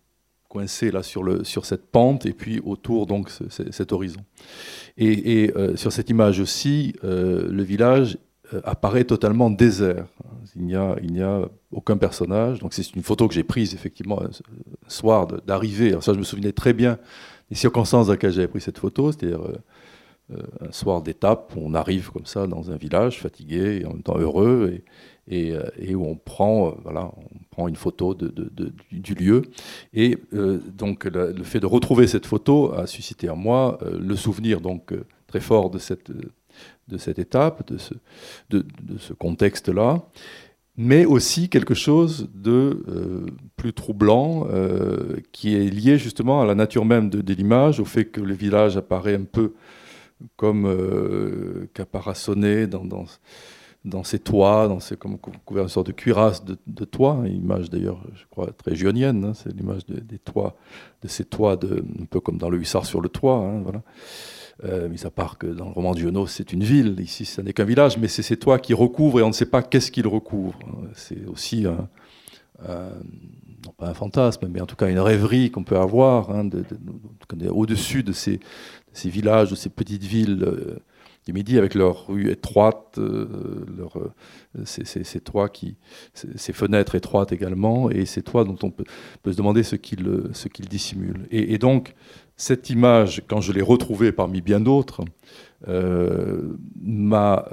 [0.49, 4.21] coincées là sur, cette pente, et puis autour, donc, cet horizon.
[4.97, 8.19] Et, euh, sur cette image aussi, euh, le village
[8.65, 10.07] apparaît totalement désert.
[10.57, 12.61] Il n'y a, aucun personnage.
[12.61, 14.31] Donc, c'est une photo que j'ai prise, effectivement, un
[14.89, 15.95] soir d'arrivée.
[16.01, 16.99] Ça, je me souvenais très bien
[17.51, 19.41] des circonstances dans lesquelles j'avais pris cette photo, c'est-à-dire
[20.61, 24.19] un soir d'étape, on arrive comme ça dans un village fatigué et en même temps
[24.19, 24.83] heureux
[25.31, 28.31] et, euh, où on prend, euh, voilà, on prend une photo de,
[28.93, 29.43] du lieu.
[29.95, 34.93] Et donc le, fait de retrouver cette photo a suscité en moi le souvenir donc
[35.27, 37.95] très fort de cette, de cette étape, de ce,
[38.51, 38.65] de,
[38.99, 40.03] ce contexte-là
[40.81, 44.47] mais aussi quelque chose de plus troublant
[45.33, 48.77] qui est lié justement à la nature même de l'image, au fait que le village
[48.77, 49.55] apparaît un peu
[50.37, 52.85] comme euh, caparaçonné dans,
[53.85, 57.71] dans, ses toits, dans ses, comme couvert une sorte de cuirasse de, de toit, image
[57.71, 60.57] d'ailleurs, je crois, très gionienne, hein, c'est l'image des toits,
[61.03, 63.83] de ces toits, de, un peu comme dans le hussard sur le toit, hein, voilà.
[64.65, 67.41] Euh, mis à part que dans le roman de Giono, c'est une ville, ici ce
[67.41, 69.93] n'est qu'un village, mais c'est ces toits qui recouvrent et on ne sait pas qu'est-ce
[69.93, 70.59] qu'ils recouvrent.
[70.95, 71.89] C'est aussi un,
[73.65, 76.49] non pas un fantasme, mais en tout cas une rêverie qu'on peut avoir hein,
[77.51, 78.41] au-dessus de ces,
[78.93, 80.79] ces villages, de ces petites villes euh,
[81.27, 83.27] du Midi avec leurs rues étroites, euh,
[83.97, 85.77] euh, ces, toits qui,
[86.15, 88.85] ces, fenêtres étroites également, et ces toits dont on peut,
[89.27, 91.27] se demander ce qu'ils dissimulent.
[91.31, 91.95] Et, donc,
[92.37, 95.03] cette image, quand je l'ai retrouvée parmi bien d'autres,
[95.67, 97.45] m'a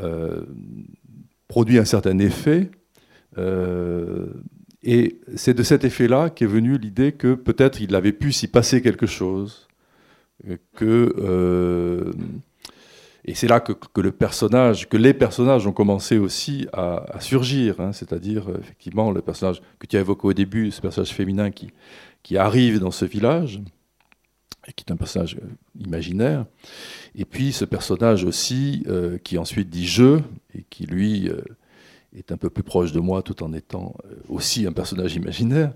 [1.49, 2.71] produit un certain effet.
[4.85, 8.83] Et c'est de cet effet-là qu'est venue l'idée que peut-être il avait pu s'y passer
[8.83, 9.67] quelque chose,
[10.75, 12.13] que euh,
[13.25, 14.01] et c'est là que, que
[14.97, 19.97] les personnages ont commencé aussi à, surgir, hein, c'est-à-dire euh, effectivement le personnage que tu
[19.97, 21.71] as évoqué au début, ce personnage féminin qui,
[22.21, 23.61] qui arrive dans ce village,
[24.67, 25.47] et qui est un personnage euh,
[25.83, 26.45] imaginaire,
[27.15, 28.85] et puis ce personnage aussi
[29.23, 30.19] qui ensuite dit je,
[30.53, 31.31] et qui lui
[32.15, 33.95] est un peu plus proche de moi tout en étant
[34.30, 35.73] aussi un personnage imaginaire.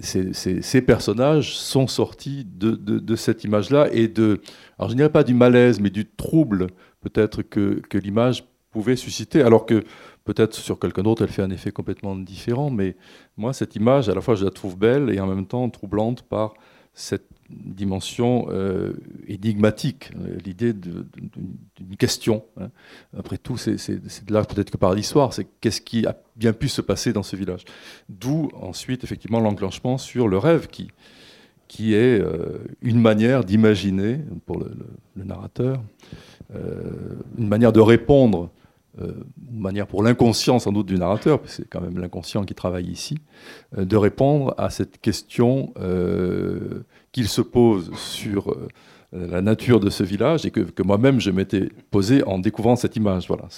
[0.00, 4.40] ces, personnages sont sortis de, cette image-là et de,
[4.78, 6.68] alors je dirais pas du malaise, mais du trouble
[7.00, 9.84] peut-être que, que l'image pouvait susciter, alors que
[10.24, 12.96] peut-être sur quelqu'un d'autre elle fait un effet complètement différent, mais
[13.36, 16.22] moi cette image, à la fois je la trouve belle et en même temps troublante
[16.22, 16.54] par
[16.94, 18.92] cette dimension euh,
[19.26, 22.44] énigmatique, euh, l'idée d'une question.
[22.60, 22.70] Hein.
[23.16, 26.68] Après tout, c'est de là peut-être que par l'histoire, c'est qu'est-ce qui a bien pu
[26.68, 27.64] se passer dans ce village.
[28.08, 30.88] D'où ensuite effectivement l'enclenchement sur le rêve qui,
[31.68, 34.74] qui est euh, une manière d'imaginer pour le,
[35.24, 35.82] narrateur,
[37.38, 38.50] une manière de répondre
[38.98, 42.54] une euh, manière pour l'inconscient sans doute du narrateur, parce c'est quand même l'inconscient qui
[42.54, 43.18] travaille ici,
[43.78, 48.56] euh, de répondre à cette question euh, qu'il se pose sur
[49.12, 53.28] la nature de ce village et que, moi-même je m'étais posé en découvrant cette image.
[53.28, 53.48] Voilà.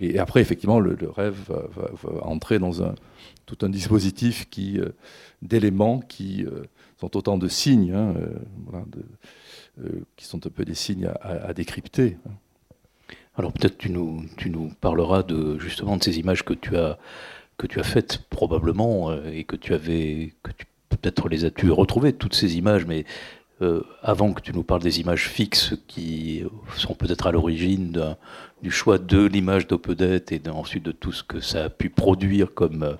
[0.00, 1.90] Et après, effectivement, le, rêve va,
[2.22, 2.94] entrer dans un,
[3.44, 4.80] tout un dispositif qui,
[5.42, 6.46] d'éléments qui
[6.98, 8.14] sont autant de signes, hein,
[10.16, 12.16] qui sont un peu des signes à, décrypter.
[12.26, 12.32] Hein.
[13.36, 16.98] Alors peut-être tu nous, tu nous parleras de justement de ces images que tu as
[17.58, 20.66] que tu as faites probablement euh, et que tu avais que tu
[20.96, 23.04] peut-être les as-tu retrouvées toutes ces images, mais
[23.62, 26.44] euh, avant que tu nous parles des images fixes qui
[26.76, 28.16] sont peut-être à l'origine
[28.62, 32.52] du choix de l'image d'Opedette et ensuite de tout ce que ça a pu produire
[32.52, 32.98] comme,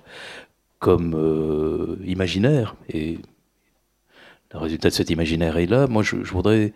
[0.79, 2.75] comme euh, imaginaire.
[2.89, 3.19] Et
[4.51, 5.85] le résultat de cet imaginaire est là.
[5.85, 6.73] Moi, je, voudrais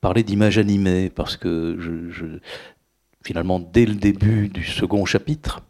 [0.00, 1.78] parler d'images animées parce que
[3.22, 5.60] finalement dès le début du second chapitre,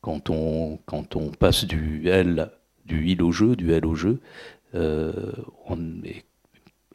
[0.00, 2.50] quand on, quand on passe du L,
[2.86, 4.20] du il au jeu, du L au jeu,
[4.74, 5.32] euh,
[5.66, 5.78] on,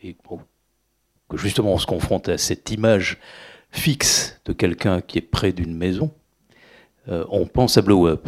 [0.02, 0.16] et,
[1.30, 3.18] que justement on se confronte à cette image
[3.72, 6.12] fixe de quelqu'un qui est près d'une maison,
[7.10, 8.28] euh, on pense à Blow Up.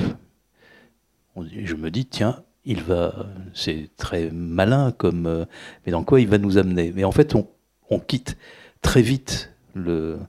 [1.36, 5.46] je me dis, tiens, il va, c'est très malin comme, euh,
[5.86, 6.92] mais dans quoi il va nous amener?
[6.94, 8.38] Mais en fait, on, quitte
[8.82, 10.20] très vite le,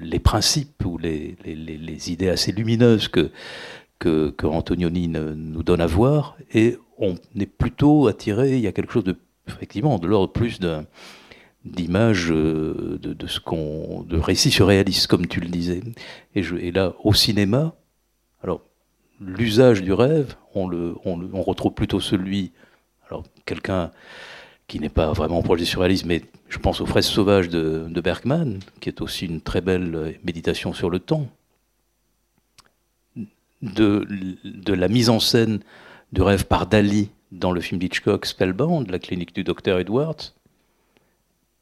[0.00, 1.36] les principes ou les,
[2.10, 3.30] idées assez lumineuses que,
[3.98, 8.92] que, Antonioni nous donne à voir, et on est plutôt attiré, il y a quelque
[8.92, 10.60] chose de, effectivement, de l'ordre plus
[11.64, 15.82] d'image euh, de, de, ce qu'on de récits surréalistes comme tu le disais.
[16.34, 17.74] Et, je, et là au cinéma
[18.42, 18.62] alors
[19.20, 22.52] l'usage du rêve on le on retrouve plutôt celui
[23.08, 23.90] alors quelqu'un
[24.68, 28.60] qui n'est pas vraiment proche du surréalisme, mais je pense aux fraises sauvages de, Bergman,
[28.80, 31.26] qui est aussi une très belle méditation sur le temps,
[33.62, 34.06] de,
[34.44, 35.60] de la mise en scène
[36.12, 40.34] du rêve par Dali dans le film d'Hitchcock Spellbound, la clinique du docteur Edwards,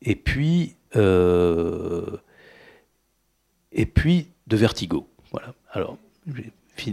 [0.02, 2.16] et puis, euh,
[3.72, 5.08] de Vertigo.
[5.32, 5.96] Voilà.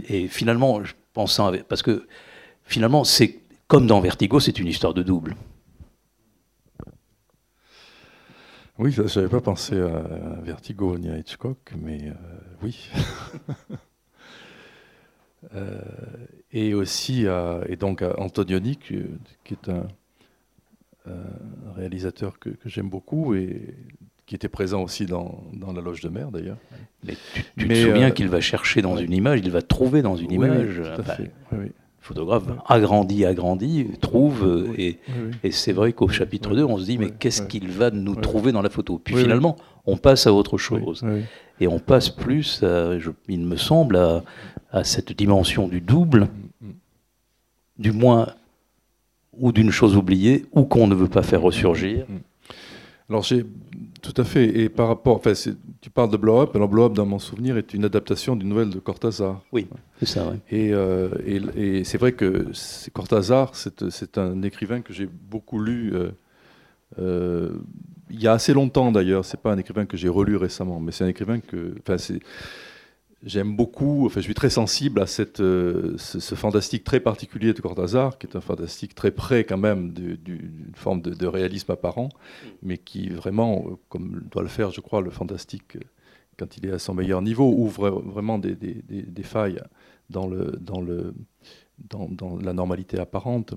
[0.08, 0.80] Et finalement,
[1.12, 2.06] parce que
[2.64, 5.36] finalement, c'est comme dans Vertigo, c'est une histoire de double.
[8.76, 12.14] Oui, je n'avais pas pensé à Vertigo ni à Hitchcock, mais euh,
[12.62, 12.90] oui.
[15.54, 15.80] Euh,
[16.52, 18.94] et aussi à, et donc à Antonioni, qui,
[19.50, 19.86] est un,
[21.76, 23.74] réalisateur que, j'aime beaucoup et
[24.26, 25.42] qui était présent aussi dans,
[25.74, 26.56] La Loge de Mer d'ailleurs.
[27.04, 27.14] Mais
[27.58, 30.32] tu, te souviens euh, qu'il va chercher dans une image, il va trouver dans une
[30.32, 30.80] image.
[30.94, 31.30] Tout à fait.
[31.52, 31.72] Oui,
[32.04, 34.98] photographe agrandi, agrandi, trouve, euh, et,
[35.42, 38.52] et c'est vrai qu'au chapitre 2, on se dit, mais qu'est-ce qu'il va nous trouver
[38.52, 39.00] dans la photo?
[39.02, 41.04] Puis finalement, on passe à autre chose.
[41.60, 42.62] Et on passe plus,
[43.28, 44.22] il me semble, à,
[44.82, 46.28] cette dimension du double,
[47.78, 48.28] du moins,
[49.38, 52.06] ou d'une chose oubliée, ou qu'on ne veut pas faire ressurgir.
[52.08, 52.18] Mm.
[53.10, 53.44] Alors j'ai
[54.00, 54.44] tout à fait.
[54.58, 55.32] Et par rapport, enfin,
[55.80, 56.56] tu parles de Blow Up.
[56.56, 59.42] Alors Blow Up, dans mon souvenir, est une adaptation d'une nouvelle de Cortázar.
[59.52, 59.66] Oui,
[59.98, 60.30] c'est ça.
[60.30, 60.38] Oui.
[60.52, 62.46] Euh, et, et, c'est vrai que
[62.92, 65.92] Cortázar, c'est un écrivain que j'ai beaucoup lu.
[65.94, 66.10] Euh,
[66.98, 67.50] euh,
[68.10, 69.24] il y a assez longtemps d'ailleurs.
[69.24, 71.96] C'est pas un écrivain que j'ai relu récemment, mais c'est un écrivain que, enfin,
[73.24, 77.60] J'aime beaucoup, enfin, je suis très sensible à cette, euh, ce, fantastique très particulier de
[77.62, 82.10] Cortázar, qui est un fantastique très près quand même d'une forme de, réalisme apparent,
[82.62, 85.80] mais qui vraiment, euh, comme doit le faire, je crois, le fantastique, euh,
[86.36, 89.62] quand il est à son meilleur niveau, ouvre vraiment des, des, failles
[90.10, 91.14] dans, le, dans, le,
[91.78, 93.54] dans la normalité apparente.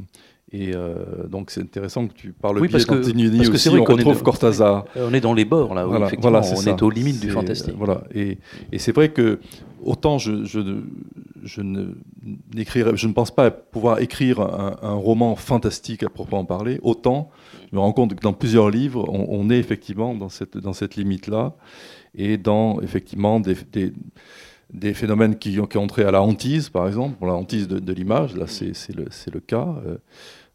[0.53, 4.85] Et euh, donc c'est intéressant que tu parles oui, biais d'Antonioni aussi, on retrouve Cortázar.
[4.95, 6.71] On est dans les bords là, voilà, effectivement, voilà, on ça.
[6.71, 7.75] est aux limites du fantastique.
[7.77, 8.37] Voilà, et,
[8.71, 9.39] et c'est vrai que
[9.83, 10.61] autant je, je,
[11.43, 11.87] je, ne,
[12.55, 17.29] je ne pense pas pouvoir écrire un, un, roman fantastique à proprement parler, autant
[17.69, 20.71] je me rends compte que dans plusieurs livres, on, on est effectivement dans cette, dans
[20.71, 21.55] cette limite-là,
[22.15, 23.91] et dans effectivement des, des
[24.73, 27.79] des phénomènes qui, qui, ont trait à la hantise, par exemple, pour la hantise de,
[27.79, 29.75] de l'image, là c'est le, le, cas.
[29.85, 29.97] Euh,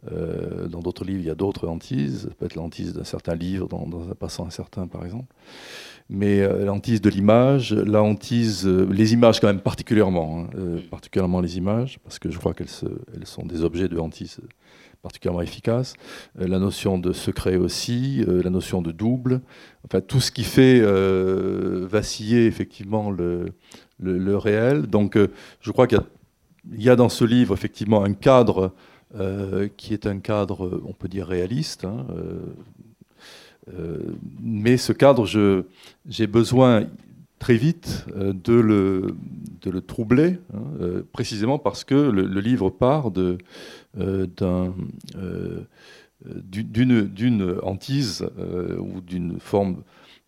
[0.05, 3.69] dans d'autres livres, il y a d'autres hantises, ça peut être l'hantise d'un certain livre,
[3.69, 5.33] dans, dans, un passant incertain, par exemple.
[6.09, 10.81] Mais euh, l'hantise de l'image, la hantise, euh, les images quand même particulièrement, hein, euh,
[10.91, 12.69] particulièrement les images, parce que je crois qu'elles
[13.15, 14.41] elles sont des objets de hantise
[15.01, 15.95] particulièrement efficaces.
[16.39, 19.41] Euh, la notion de secret aussi, euh, la notion de double,
[19.85, 23.47] enfin tout ce qui fait vaciller effectivement le,
[23.99, 24.83] le, le réel.
[24.89, 25.19] Donc
[25.61, 26.01] je crois qu'il
[26.73, 28.75] y, y, a dans ce livre effectivement un cadre
[29.15, 31.85] euh, qui est un cadre, on peut dire, réaliste.
[31.85, 32.41] Hein, euh,
[33.75, 33.99] euh,
[34.41, 35.27] mais ce cadre,
[36.09, 36.87] j'ai besoin
[37.39, 39.15] très vite de le,
[39.61, 43.11] de le troubler, hein, précisément parce que le, le livre part
[46.31, 48.27] d'une hantise
[48.79, 49.83] ou d'une forme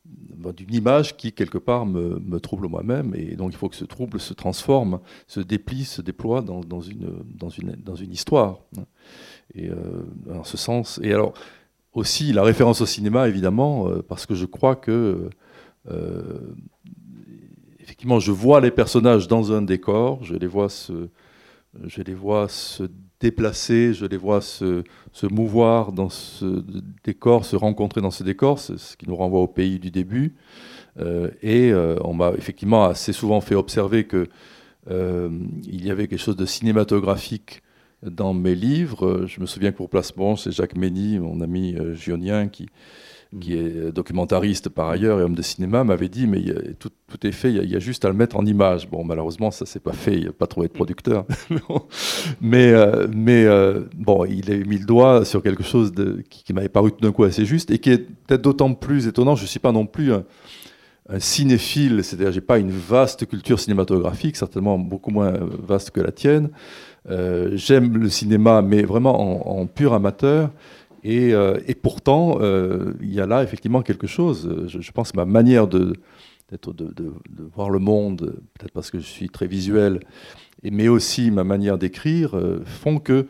[0.04, 3.14] d'une image qui, quelque part, me, me trouble moi-même.
[3.14, 6.80] Et donc, il faut que ce trouble se transforme, se déplie, se déploie dans, dans,
[6.80, 8.60] une, dans, une, dans une histoire.
[9.54, 11.00] Et euh, en ce sens.
[11.02, 11.34] Et alors,
[11.92, 15.30] aussi, la référence au cinéma, évidemment, euh, parce que je crois que.
[15.90, 16.54] Euh,
[17.80, 21.10] effectivement, je vois les personnages dans un décor, je les vois se,
[21.84, 22.84] je les vois se
[23.20, 26.64] déplacer, je les vois se, se, mouvoir dans ce
[27.04, 30.34] décor, se rencontrer dans ce décor, ce qui nous renvoie au pays du début.
[31.00, 34.28] Euh, et euh, on m'a effectivement assez souvent fait observer que
[34.90, 35.30] euh,
[35.64, 37.62] il y avait quelque chose de cinématographique
[38.02, 39.24] dans mes livres.
[39.26, 42.68] Je me souviens que pour Placement, c'est Jacques Mény, mon ami euh, gionien, qui,
[43.40, 46.42] qui est documentariste par ailleurs et homme de cinéma, m'avait dit mais
[46.78, 48.46] tout, tout, est fait, il y, a, il y, a, juste à le mettre en
[48.46, 48.88] image.
[48.88, 51.24] Bon, malheureusement, ça s'est pas fait, il n'a pas trouvé de producteur.
[52.40, 56.44] mais euh, mais euh, bon, il a mis le doigt sur quelque chose de, qui,
[56.44, 59.36] qui m'avait paru tout d'un coup assez juste et qui est peut-être d'autant plus étonnant.
[59.36, 60.24] Je ne suis pas non plus un,
[61.08, 65.34] un cinéphile, c'est-à-dire j'ai pas une vaste culture cinématographique, certainement beaucoup moins
[65.66, 66.50] vaste que la tienne.
[67.10, 70.50] Euh, J'aime le cinéma, mais vraiment en, en pur amateur.
[71.04, 74.66] Et, euh, et pourtant, euh, il y a là effectivement quelque chose.
[74.66, 75.92] Je, pense que ma manière de,
[77.54, 80.00] voir le monde, peut-être parce que je suis très visuel,
[80.62, 83.26] mais aussi ma manière d'écrire, euh, font que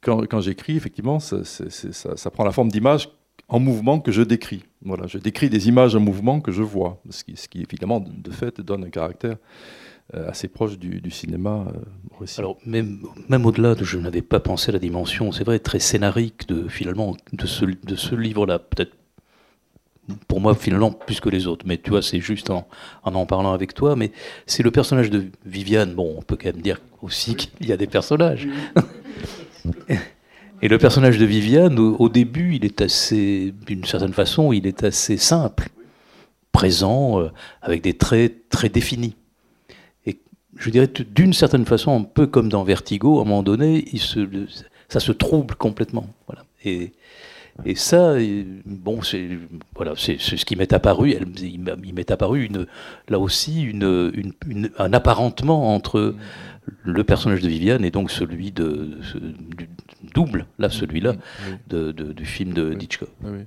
[0.00, 3.10] quand, j'écris, effectivement, ça, prend la forme d'images
[3.48, 4.64] en mouvement que je décris.
[4.82, 8.00] Voilà, je décris des images en mouvement que je vois, ce qui, ce qui évidemment,
[8.00, 9.36] de fait, donne un caractère
[10.14, 11.66] assez proche du, du cinéma.
[11.68, 11.80] Euh,
[12.20, 12.40] aussi.
[12.40, 15.78] Alors même, même au-delà, de, je n'avais pas pensé à la dimension, c'est vrai, très
[15.78, 18.92] scénarique de finalement de ce, de ce livre-là, peut-être
[20.26, 22.66] pour moi finalement plus que les autres, mais tu vois, c'est juste en,
[23.04, 24.10] en, en parlant avec toi, mais
[24.46, 25.92] c'est le personnage de Viviane.
[25.92, 28.48] Bon, on peut quand même dire aussi qu'il y a des personnages.
[30.60, 34.66] Et le personnage de Viviane, au, au début, il est assez, d'une certaine façon, il
[34.66, 35.68] est assez simple,
[36.50, 37.28] présent, euh,
[37.62, 39.14] avec des traits très définis
[40.56, 44.00] je dirais d'une certaine façon, un peu comme dans Vertigo, à un moment donné, il
[44.00, 44.20] se,
[44.88, 46.06] ça se trouble complètement.
[46.26, 46.44] Voilà.
[46.64, 46.92] Et,
[47.64, 48.16] et ça,
[48.64, 49.28] bon, c'est
[49.74, 51.12] voilà, c'est ce qui m'est apparu.
[51.12, 52.66] Elle, il m'est apparu une,
[53.08, 56.14] là aussi une, une, une, un apparentement entre
[56.84, 59.68] le personnage de Viviane et donc celui de, ce, du
[60.14, 61.14] double, là, celui-là,
[61.46, 61.54] oui.
[61.68, 62.84] de, de, du film de oui.
[62.84, 63.08] Hitchcock.
[63.24, 63.40] Oui.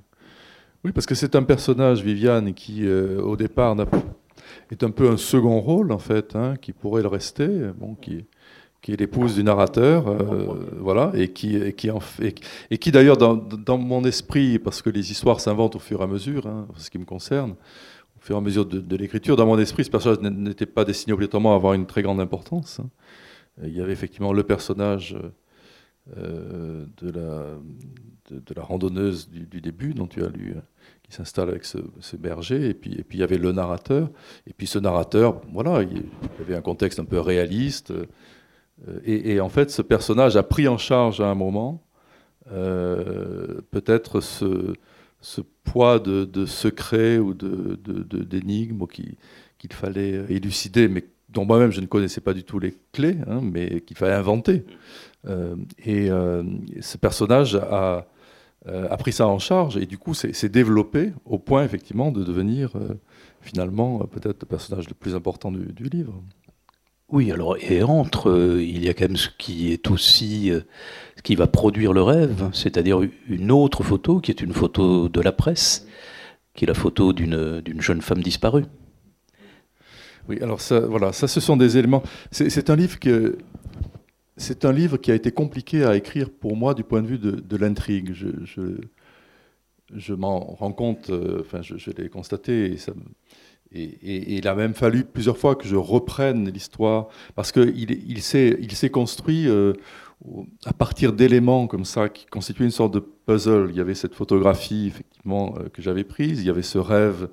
[0.84, 3.86] oui, parce que c'est un personnage, Viviane, qui euh, au départ n'a
[4.70, 7.48] est un peu un second rôle, en fait, hein, qui pourrait le rester,
[7.78, 8.24] bon, qui,
[8.82, 13.16] qui est l'épouse du narrateur, euh, voilà, et qui, et qui, en et qui d'ailleurs,
[13.16, 16.66] dans, dans, mon esprit, parce que les histoires s'inventent au fur et à mesure, hein,
[16.76, 19.90] ce qui me concerne, au fur et à mesure de, l'écriture, dans mon esprit, ce
[19.90, 22.80] personnage n'était pas destiné obligatoirement à avoir une très grande importance.
[22.80, 22.90] Hein.
[23.62, 25.16] Il y avait effectivement le personnage
[26.16, 27.46] euh, de, la,
[28.30, 30.56] de, la randonneuse du, du, début, dont tu as lu
[31.12, 34.08] s'installe avec ce, ce, berger, et puis, et puis il y avait le narrateur,
[34.46, 39.40] et puis ce narrateur, voilà, il y avait un contexte un peu réaliste, euh, et,
[39.40, 41.84] en fait ce personnage a pris en charge à un moment
[42.50, 44.72] euh, peut-être ce,
[45.20, 49.16] ce, poids de, de ou d'énigmes de, qu'il
[49.58, 53.40] qu fallait élucider, mais dont moi-même je ne connaissais pas du tout les clés, hein,
[53.42, 54.64] mais qu'il fallait inventer.
[55.28, 56.08] Euh, et
[56.80, 58.06] ce personnage a
[58.66, 62.76] a pris ça en charge et du coup c'est développé au point effectivement de devenir
[62.76, 62.94] euh,
[63.40, 66.22] finalement peut-être le personnage le plus important du, du livre.
[67.12, 70.60] Oui, alors, et entre, euh, il y a quand même ce qui est aussi, euh,
[71.16, 75.20] ce qui va produire le rêve, c'est-à-dire une autre photo, qui est une photo de
[75.20, 75.86] la presse,
[76.54, 78.64] qui est la photo d'une jeune femme disparue.
[80.26, 82.02] Oui, alors ça, voilà, ça, ce sont des éléments.
[82.30, 83.36] C'est un livre que.
[84.36, 87.18] C'est un livre qui a été compliqué à écrire pour moi du point de vue
[87.18, 88.12] de, l'intrigue.
[88.14, 88.28] Je,
[89.94, 92.76] je, m'en rends compte, euh, enfin, je, l'ai constaté,
[93.74, 98.90] et il a même fallu plusieurs fois que je reprenne l'histoire, parce qu'il il s'est
[98.90, 99.74] construit euh,
[100.64, 103.68] à partir d'éléments comme ça, qui constituaient une sorte de puzzle.
[103.70, 107.28] Il y avait cette photographie, effectivement, euh, que j'avais prise, il y avait ce rêve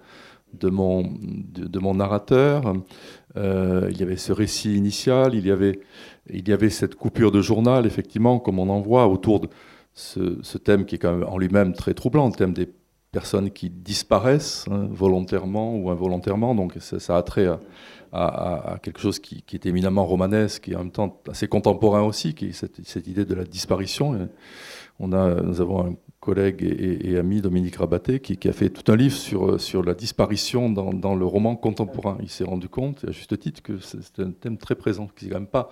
[0.54, 2.74] de mon, de, mon narrateur,
[3.38, 5.80] euh, il y avait ce récit initial, il y avait,
[6.30, 9.50] il y avait cette coupure de journal, effectivement, comme on en voit autour de
[9.94, 12.70] ce, thème qui est quand même en lui-même très troublant, le thème des
[13.12, 16.56] personnes qui disparaissent hein, volontairement ou involontairement.
[16.56, 17.48] Donc ça, a trait
[18.12, 22.48] à, quelque chose qui, est éminemment romanesque et en même temps assez contemporain aussi, qui
[22.48, 24.30] est cette, idée de la disparition.
[25.00, 25.96] on a, nous avons un
[26.30, 30.70] collègue et, ami, Dominique Rabaté, qui, a fait tout un livre sur, sur la disparition
[30.70, 32.18] dans, le roman contemporain.
[32.22, 35.40] Il s'est rendu compte, à juste titre, que c'est un thème très présent, qui quand
[35.40, 35.70] même pas,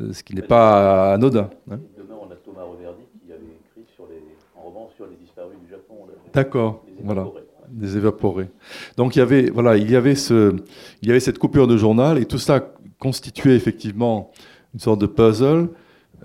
[0.00, 1.48] euh, ce qui n'est pas anodin.
[1.70, 1.78] Hein.
[1.96, 4.16] Demain, on a Thomas Reverdy qui avait écrit sur les,
[4.58, 5.94] un roman sur les disparus du Japon.
[6.32, 7.28] D'accord, voilà,
[7.68, 8.48] des évaporés.
[8.96, 10.56] Donc il y avait, voilà, il y avait ce,
[11.02, 14.32] il y avait cette coupure de journal et tout ça constituait effectivement
[14.74, 15.68] une sorte de puzzle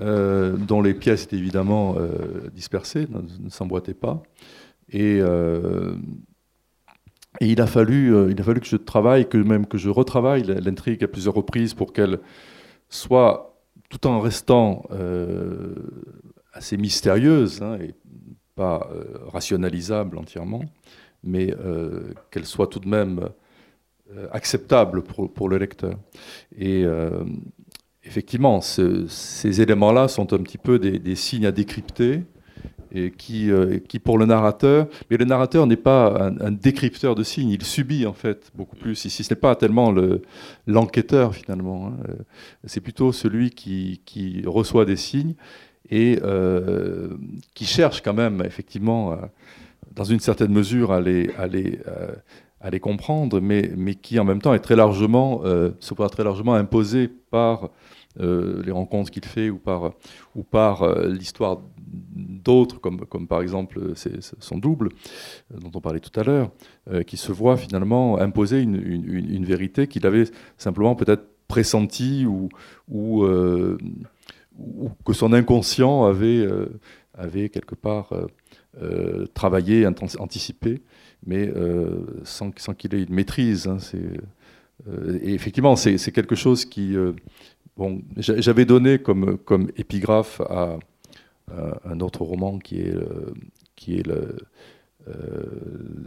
[0.01, 4.23] euh, dont les pièces étaient évidemment euh, dispersées, ne, s'emboîtaient pas.
[4.89, 5.93] Et, euh,
[7.41, 10.43] et, il a fallu, il a fallu que je travaille, que même que je retravaille
[10.43, 12.19] l'intrigue à plusieurs reprises pour qu'elle
[12.87, 14.83] soit, tout en restant
[16.53, 17.93] assez mystérieuse hein, et
[18.55, 18.89] pas
[19.27, 20.63] rationalisable entièrement,
[21.23, 21.53] mais
[22.31, 23.29] qu'elle soit tout de même
[24.31, 25.95] acceptable pour, pour, le lecteur.
[26.57, 26.85] Et
[28.09, 32.23] effectivement, ces éléments-là sont un petit peu des, signes à décrypter
[32.91, 33.51] et qui,
[33.87, 38.07] qui, pour le narrateur, mais le narrateur n'est pas un, décrypteur de signes, il subit
[38.07, 39.05] en fait beaucoup plus.
[39.05, 39.93] Ici, ce n'est pas tellement
[40.65, 42.13] l'enquêteur finalement, hein.
[42.65, 45.35] c'est plutôt celui qui, qui, reçoit des signes
[45.89, 47.09] et euh,
[47.53, 49.15] qui cherche quand même, effectivement, euh,
[49.95, 52.11] dans une certaine mesure, à les, à les, euh,
[52.61, 55.43] à les comprendre, mais, mais, qui en même temps est très largement,
[55.79, 57.69] se très largement imposé par
[58.17, 59.93] les rencontres qu'il fait ou par,
[60.35, 63.93] ou par l'histoire d'autres, comme, comme par exemple
[64.39, 64.89] son double,
[65.53, 66.51] dont on parlait tout à l'heure,
[67.07, 70.25] qui se voit finalement imposer une, une, vérité qu'il avait
[70.57, 72.49] simplement peut-être pressentie ou,
[74.59, 76.67] ou que son inconscient avait, euh,
[77.13, 78.27] avait quelque part euh,
[78.81, 80.81] euh, travaillé, anticipé,
[81.25, 81.51] mais
[82.23, 83.67] sans, sans qu'il ait une maîtrise.
[83.67, 83.77] Hein,
[85.21, 86.95] et effectivement, c'est quelque chose qui...
[88.17, 89.37] J'avais donné comme,
[89.77, 90.77] épigraphe à,
[91.85, 92.95] un autre roman qui est,
[93.75, 94.37] qui est le,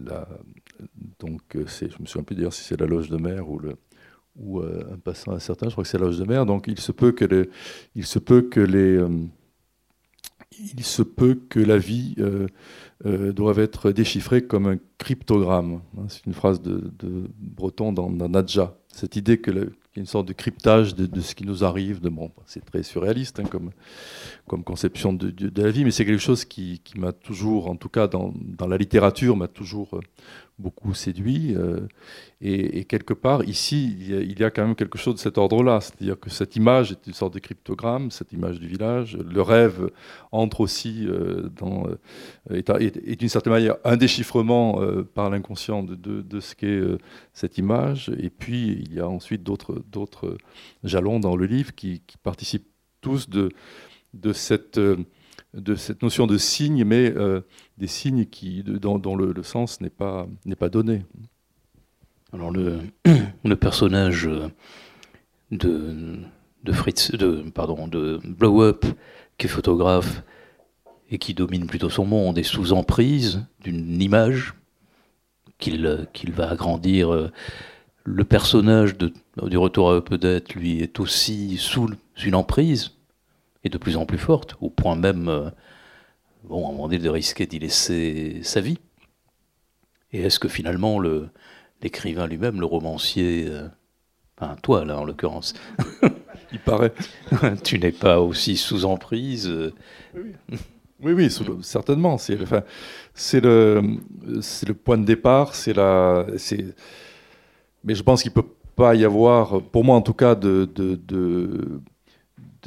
[0.04, 0.28] la,
[1.18, 3.74] donc je me souviens plus d'ailleurs si c'est la loge de mer ou le,
[4.40, 6.46] euh, un passant incertain, je crois que c'est l'âge de mer.
[6.46, 7.48] Donc il se peut que
[7.94, 9.08] il se peut que les, euh,
[10.76, 15.82] il se peut que la vie euh, doive être déchiffrée comme un cryptogramme.
[15.98, 16.90] Hein, c'est une phrase de,
[17.38, 18.76] Breton dans, Nadja.
[18.88, 22.01] Cette idée que le, y a une sorte de cryptage de, ce qui nous arrive.
[22.01, 22.11] De,
[22.47, 26.99] c'est très surréaliste hein, comme, conception de, la vie, mais c'est quelque chose qui, qui
[26.99, 30.01] m'a toujours, en tout cas dans, dans la littérature, m'a toujours
[30.62, 31.54] beaucoup séduit.
[31.54, 31.80] Euh,
[32.40, 35.80] et, quelque part, ici, il y, a, quand même quelque chose de cet ordre-là.
[35.80, 39.16] C'est-à-dire que cette image est une sorte de cryptogramme, cette image du village.
[39.16, 39.90] Le rêve
[40.32, 41.86] entre aussi euh, dans.
[42.50, 44.80] Euh, est, d'une certaine manière un déchiffrement
[45.14, 46.80] par l'inconscient de, ce qu'est
[47.32, 48.10] cette image.
[48.18, 50.36] Et puis, il y a ensuite d'autres
[50.82, 52.66] jalons dans le livre qui, participent
[53.00, 53.50] tous de,
[54.32, 57.12] cette de cette notion de signe, mais
[57.82, 61.04] des signes qui, dont, le, sens n'est pas, pas donné.
[62.32, 62.78] Alors le,
[63.60, 64.30] personnage
[65.50, 66.16] de,
[66.62, 68.86] de Fritz, de, pardon, de Blow Up,
[69.36, 70.22] qui est photographe
[71.10, 74.54] et qui domine plutôt son monde, est sous emprise d'une image
[75.58, 77.32] qu'il va agrandir.
[78.04, 79.12] Le personnage de,
[79.42, 81.90] du Retour à Upedate, lui, est aussi sous
[82.24, 82.92] une emprise
[83.64, 85.50] et de plus en plus forte, au point même, euh,
[86.45, 88.78] bon, à un moment donné, de risquer d'y laisser sa vie.
[90.12, 91.01] Et est-ce que finalement,
[91.80, 93.68] l'écrivain lui-même, le romancier, euh,
[94.38, 95.55] enfin toi là en l'occurrence,
[96.53, 96.93] il paraît,
[97.64, 99.72] tu n'es pas aussi sous emprise euh,
[101.01, 101.30] Oui, oui,
[101.62, 102.18] certainement.
[102.18, 102.62] C'est enfin,
[103.32, 103.82] le,
[104.26, 106.26] le point de départ, c'est la,
[107.84, 110.68] mais je pense qu'il peut pas y avoir, pour moi en tout cas, de,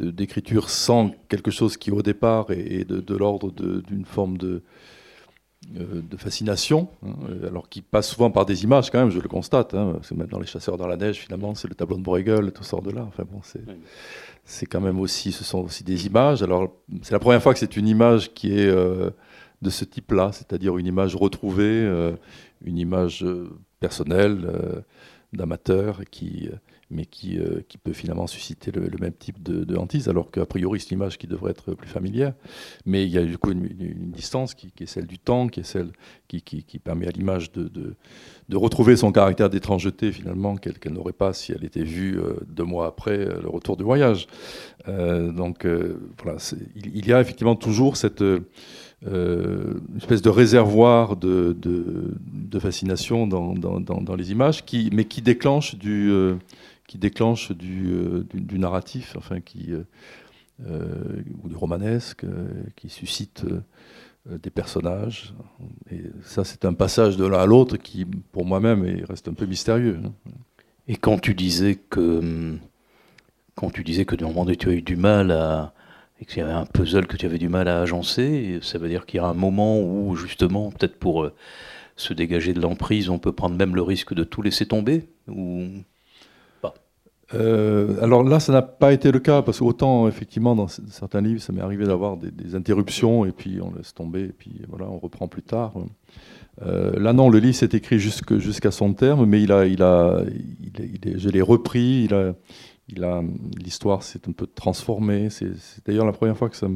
[0.02, 4.62] d'écriture sans quelque chose qui au départ est, de, l'ordre d'une forme de,
[5.78, 7.16] euh, de fascination, hein,
[7.48, 9.74] alors qui passe souvent par des images quand même, je le constate.
[9.74, 12.64] Hein, c'est maintenant les chasseurs dans la neige, finalement, c'est le tableau de Bruegel, tout
[12.64, 13.04] sort de là.
[13.08, 13.64] Enfin bon, c'est,
[14.44, 16.44] c'est quand même aussi, ce sont aussi des images.
[16.44, 16.72] Alors
[17.02, 19.10] c'est la première fois que c'est une image qui est euh,
[19.64, 22.12] de ce type-là, c'est-à-dire une image retrouvée, euh,
[22.64, 23.26] une image
[23.80, 24.84] personnelle
[25.34, 26.50] d'amateur qui
[26.92, 30.46] mais qui, euh, qui peut finalement susciter le, même type de, de, hantise, alors qu'a
[30.46, 32.34] priori c'est une image qui devrait être plus familière.
[32.86, 33.66] Mais il y a du coup une,
[34.12, 35.90] distance qui, est celle du temps, qui est celle
[36.28, 37.70] qui, qui, permet à l'image de,
[38.50, 42.64] de, retrouver son caractère d'étrangeté finalement qu'elle n'aurait pas si elle était vue euh, deux
[42.64, 44.28] mois après euh, le retour du voyage.
[44.88, 45.66] donc
[46.24, 46.38] voilà,
[46.76, 48.24] il, y a effectivement toujours cette
[49.98, 55.76] espèce de réservoir de, de, fascination dans, dans, dans, les images, qui, mais qui déclenche
[55.76, 56.12] du,
[56.88, 59.84] qui déclenche du, euh, du, narratif, enfin, qui, euh,
[60.68, 62.26] euh, ou du romanesque,
[62.76, 63.46] qui suscite
[64.28, 65.34] des personnages.
[65.92, 69.46] Et ça, c'est un passage de l'un à l'autre qui, pour moi-même, reste un peu
[69.46, 70.00] mystérieux.
[70.04, 70.14] Hein.
[70.88, 72.58] Et quand tu disais que,
[73.56, 75.74] quand tu disais que moment tu as eu du mal à,
[76.20, 78.90] et qu'il y avait un puzzle que tu avais du mal à agencer, ça veut
[78.90, 81.30] dire qu'il y a un moment où, justement, peut-être pour
[81.96, 85.68] se dégager de l'emprise, on peut prendre même le risque de tout laisser tomber ou...
[87.34, 91.42] Euh, alors là, ça n'a pas été le cas, parce qu'autant, effectivement, dans certains livres,
[91.42, 95.00] ça m'est arrivé d'avoir des, interruptions, et puis on laisse tomber, et puis voilà, on
[95.00, 95.74] reprend plus tard.
[96.62, 100.22] Euh, là, non, le livre s'est écrit jusqu'à son terme, mais il a, il a,
[100.62, 102.34] il, je l'ai repris, il a,
[102.88, 103.22] il a,
[103.58, 105.30] l'histoire s'est un peu transformée.
[105.30, 105.52] C'est
[105.86, 106.68] d'ailleurs la première fois que ça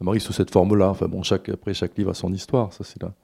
[0.00, 0.90] m'arrive sous cette forme-là.
[0.90, 3.14] Enfin bon, après, chaque livre a son histoire, ça c'est là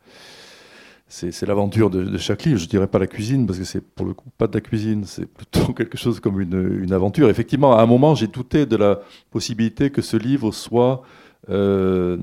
[1.11, 2.59] c'est l'aventure de, chaque livre.
[2.59, 5.03] Je dirais pas la cuisine parce que c'est pour le coup pas de la cuisine,
[5.05, 7.29] c'est plutôt quelque chose comme une, aventure.
[7.29, 9.01] Effectivement, à un moment, j'ai douté de la
[9.31, 11.03] possibilité que ce livre soit
[11.49, 12.17] euh,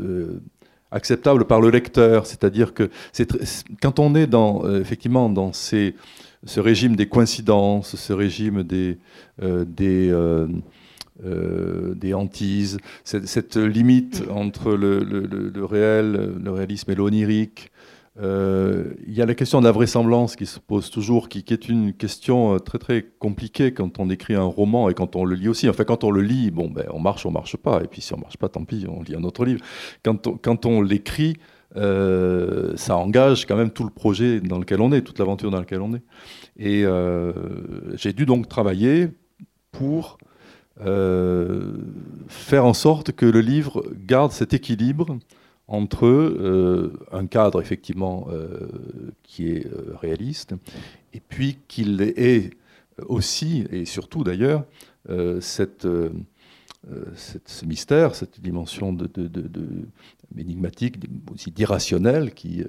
[0.00, 0.40] euh,
[0.92, 2.26] acceptable par le lecteur.
[2.26, 2.90] C'est-à-dire que
[3.82, 5.92] quand on est dans euh, effectivement dans ce
[6.56, 8.98] régime des coïncidences, ce régime des
[11.98, 17.72] des hantises, cette, limite entre le, réel, le réalisme et l'onirique,
[18.18, 21.68] euh, il y a la question de la vraisemblance qui se pose toujours, qui, est
[21.68, 25.34] une question euh, très très compliquée quand on écrit un roman et quand on le
[25.34, 25.68] lit aussi.
[25.68, 27.82] Enfin, quand on le lit, bon, ben, on marche, on marche pas.
[27.82, 29.60] Et puis si on marche pas, tant pis, on lit un autre livre.
[30.02, 31.36] Quand on, quand on l'écrit,
[31.76, 35.58] euh, ça engage quand même tout le projet dans lequel on est, toute l'aventure dans
[35.58, 36.02] laquelle on est.
[36.58, 36.84] Et
[37.96, 39.08] j'ai dû donc travailler
[39.72, 40.16] pour
[40.78, 45.18] faire en sorte que le livre garde cet équilibre
[45.68, 48.68] entre euh, un cadre effectivement euh,
[49.22, 50.54] qui est euh, réaliste,
[51.12, 52.50] et puis qu'il ait
[53.08, 54.64] aussi, et surtout d'ailleurs,
[55.40, 59.08] cette, ce mystère, cette dimension de,
[60.36, 60.96] énigmatique,
[61.32, 62.64] aussi d'irrationnel, qui,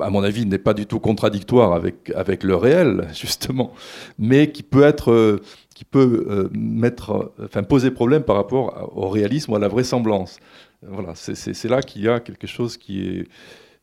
[0.00, 3.72] à mon avis, n'est pas du tout contradictoire avec, avec le réel, justement,
[4.18, 5.40] mais qui peut être,
[5.74, 10.38] qui peut mettre, enfin, poser problème par rapport au réalisme ou à la vraisemblance.
[10.88, 13.28] Voilà, c'est là qu'il y a quelque chose qui est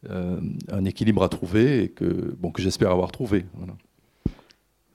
[0.10, 0.40] euh,
[0.72, 3.46] un équilibre à trouver et que, bon, que j'espère avoir trouvé.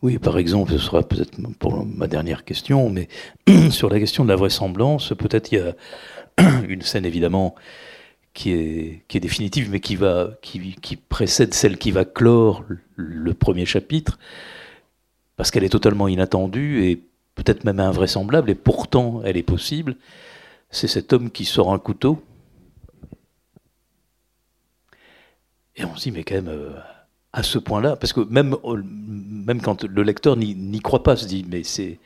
[0.02, 3.09] Oui, par exemple, ce sera peut-être pour ma dernière question, mais
[3.70, 5.74] sur la question de la vraisemblance, peut-être il y a
[6.68, 7.54] une scène évidemment
[8.34, 12.64] qui est, qui est définitive, mais qui, va, qui, qui précède celle qui va clore
[12.96, 14.18] le premier chapitre,
[15.36, 17.02] parce qu'elle est totalement inattendue et
[17.34, 19.96] peut-être même invraisemblable, et pourtant elle est possible
[20.70, 22.22] c'est cet homme qui sort un couteau.
[25.76, 26.72] Et on se dit, mais quand même, euh,
[27.32, 31.26] à ce point-là, parce que même, euh, même quand le lecteur n'y croit pas, se
[31.26, 31.98] dit, mais c'est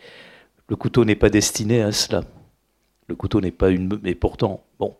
[0.70, 2.22] le couteau n'est pas destiné à cela.
[3.08, 3.98] Le couteau n'est pas une...
[4.02, 4.96] Mais pourtant, bon.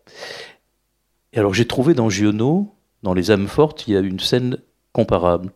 [1.32, 4.58] Et alors j'ai trouvé dans Giono, dans Les âmes fortes, il y a une scène
[4.92, 5.52] comparable.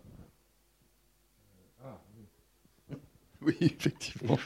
[3.46, 4.38] Oui, effectivement.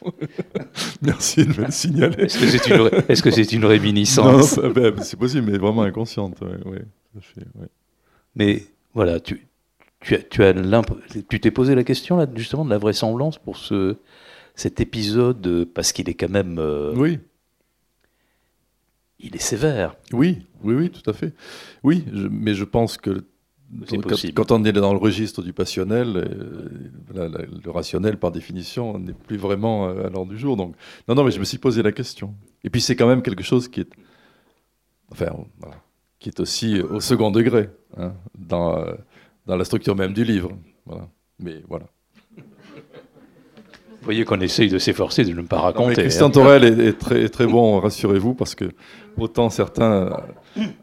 [1.02, 2.24] Merci de me le signaler.
[2.24, 4.56] Est-ce que c'est une, réminiscence?
[4.58, 6.38] Non, ben, c'est possible, mais vraiment inconsciente.
[8.34, 9.46] Mais voilà, tu,
[10.00, 10.54] tu, as,
[11.28, 13.96] tu t'es posé la question là, justement de la vraisemblance pour ce,
[14.54, 16.58] cet épisode, parce qu'il est quand même.
[16.58, 17.18] Euh, oui.
[19.20, 19.96] Il est sévère.
[20.12, 21.32] Oui, oui, oui, tout à fait.
[21.82, 23.24] Oui, mais je pense que
[24.34, 29.36] quand, on est dans le registre du passionnel, euh, le rationnel, par définition, n'est plus
[29.36, 30.56] vraiment euh, à l'ordre du jour.
[30.56, 30.74] Donc,
[31.06, 32.34] non, non, mais je me suis posé la question.
[32.64, 33.90] Et puis, c'est quand même quelque chose qui est,
[35.10, 35.26] enfin,
[36.18, 38.94] qui est aussi au second degré hein, dans, euh,
[39.46, 40.50] dans la structure même du livre.
[40.86, 41.08] Voilà.
[41.38, 41.86] Mais voilà.
[44.00, 46.02] Vous voyez qu'on essaye de s'efforcer de ne pas raconter.
[46.02, 46.30] Christian hein.
[46.30, 48.66] Torel est, très, très bon, rassurez-vous, parce que
[49.16, 50.22] autant certains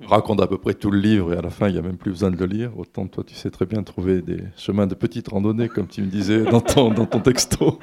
[0.05, 1.97] racontent à peu près tout le livre et à la fin, il n'y a même
[1.97, 4.95] plus besoin de le lire, autant toi, tu sais très bien trouver des chemins de
[4.95, 7.79] petites randonnées, comme tu me disais dans ton, dans ton texto.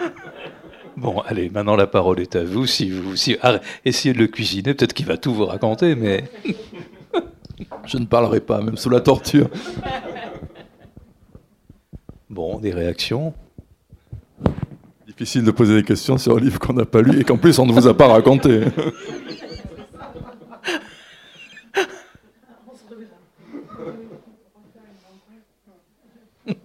[0.96, 2.66] Bon, allez, maintenant la parole est à vous.
[2.66, 3.36] Si vous si,
[3.84, 6.24] essayez de le cuisiner, peut-être qu'il va tout vous raconter, mais.
[7.86, 9.48] Je ne parlerai pas, même sous la torture.
[12.28, 13.34] Bon, des réactions?
[15.22, 17.56] Difficile de poser des questions sur un livre qu'on n'a pas lu et qu'en plus
[17.60, 18.62] on ne vous a pas raconté.
[26.48, 26.56] Une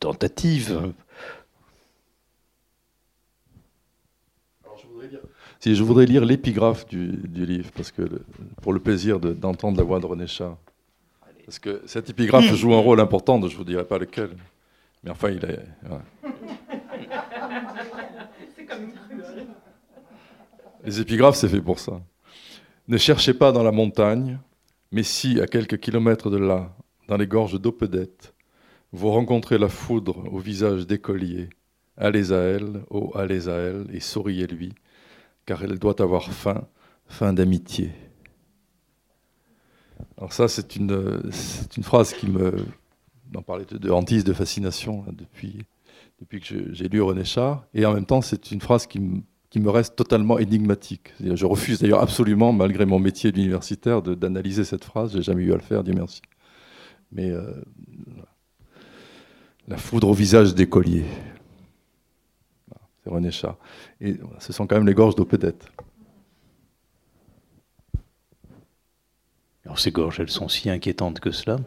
[0.00, 0.92] tentative.
[5.60, 8.02] Si je voudrais lire l'épigraphe du, livre, parce que
[8.62, 10.56] pour le plaisir d'entendre la voix de René Char.
[11.44, 14.30] Parce que cette épigraphe joue un rôle important, je ne vous dirai pas lequel.
[15.06, 15.64] Mais enfin, il est.
[20.84, 22.02] Les épigraphes, c'est fait pour ça.
[22.88, 24.40] Ne cherchez pas dans la montagne,
[24.90, 26.74] mais si, à quelques kilomètres de là,
[27.06, 28.34] dans les gorges d'Opedette,
[28.90, 31.50] vous rencontrez la foudre au visage d'écolier,
[31.96, 34.74] allez à elle, oh allez à elle, et souriez-lui,
[35.44, 36.66] car elle doit avoir faim,
[37.06, 37.92] faim d'amitié.
[40.18, 41.22] Alors ça, c'est une,
[41.76, 42.52] une phrase qui me...
[43.34, 45.66] On parlait de, hantise, de fascination depuis,
[46.40, 49.96] que j'ai lu René Char, et en même temps, c'est une phrase qui me, reste
[49.96, 51.14] totalement énigmatique.
[51.20, 55.12] Je refuse d'ailleurs absolument, malgré mon métier d'universitaire, d'analyser cette phrase.
[55.12, 56.20] J'ai jamais eu à le faire, Dieu merci.
[57.12, 57.52] Mais euh,
[59.68, 61.04] la foudre au visage d'écolier.
[63.02, 63.56] C'est René Char.
[64.00, 65.66] Et ce sont quand même les gorges d'Opédette.
[69.64, 71.58] Alors ces gorges, elles sont si inquiétantes que cela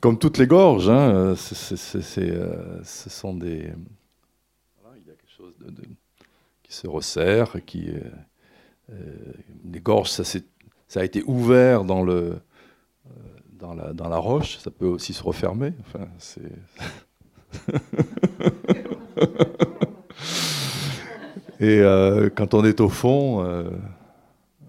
[0.00, 3.70] Comme toutes les gorges, hein, euh, ce sont des...
[4.96, 5.52] il y a quelque chose
[6.62, 7.90] qui se resserre, qui...
[7.90, 8.00] Euh,
[8.92, 9.32] euh,
[9.70, 10.22] les gorges, ça,
[10.94, 12.24] a été ouvert dans, la,
[14.16, 15.74] roche, ça peut aussi se refermer.
[15.80, 16.08] Enfin,
[21.60, 21.82] Et
[22.34, 23.44] quand on est au fond,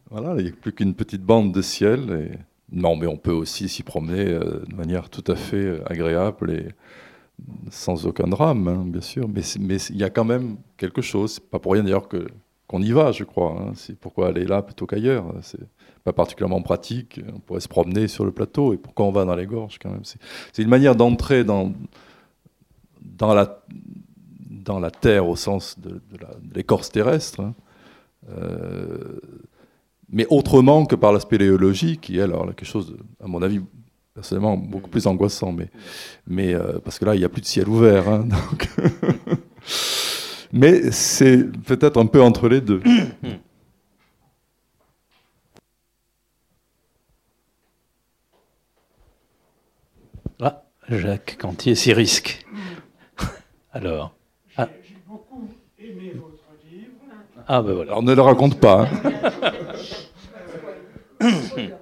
[0.09, 2.37] voilà, il n'y a plus qu'une petite bande de ciel.
[2.71, 6.51] Non, mais on peut aussi s'y promener euh, de manière tout à fait euh, agréable
[6.51, 6.69] et
[7.69, 9.27] sans aucun drame, hein, bien sûr.
[9.27, 9.41] Mais
[9.89, 11.39] il y a quand même quelque chose.
[11.39, 12.07] Pas pour rien d'ailleurs
[12.67, 13.57] qu'on y va, je crois.
[13.59, 13.71] Hein.
[13.75, 15.25] C'est pourquoi aller là plutôt qu'ailleurs.
[15.41, 15.59] C'est
[16.03, 17.19] pas particulièrement pratique.
[17.33, 18.73] On pourrait se promener sur le plateau.
[18.73, 20.03] Et pourquoi on va dans les gorges quand même?
[20.03, 21.73] C'est une manière d'entrer dans
[23.01, 23.63] dans la
[24.49, 26.01] dans la terre au sens de,
[26.53, 27.41] l'écorce terrestre.
[27.41, 27.55] Hein.
[28.29, 29.19] Euh,
[30.11, 33.61] mais autrement que par la spéléologie, qui est alors quelque chose, à mon avis,
[34.13, 35.51] personnellement, beaucoup plus angoissant.
[35.51, 35.69] Mais,
[36.27, 38.07] mais euh, parce que là, il n'y a plus de ciel ouvert.
[38.09, 38.27] Hein,
[40.51, 42.81] mais c'est peut-être un peu entre les deux.
[50.43, 52.43] Ah, Jacques Cantier s'y risque.
[53.71, 54.15] Alors.
[54.57, 55.47] J'ai beaucoup
[55.77, 56.13] aimé.
[57.47, 57.91] Ah ben voilà.
[57.91, 58.83] Alors ne le raconte pas.
[58.83, 59.11] Hein.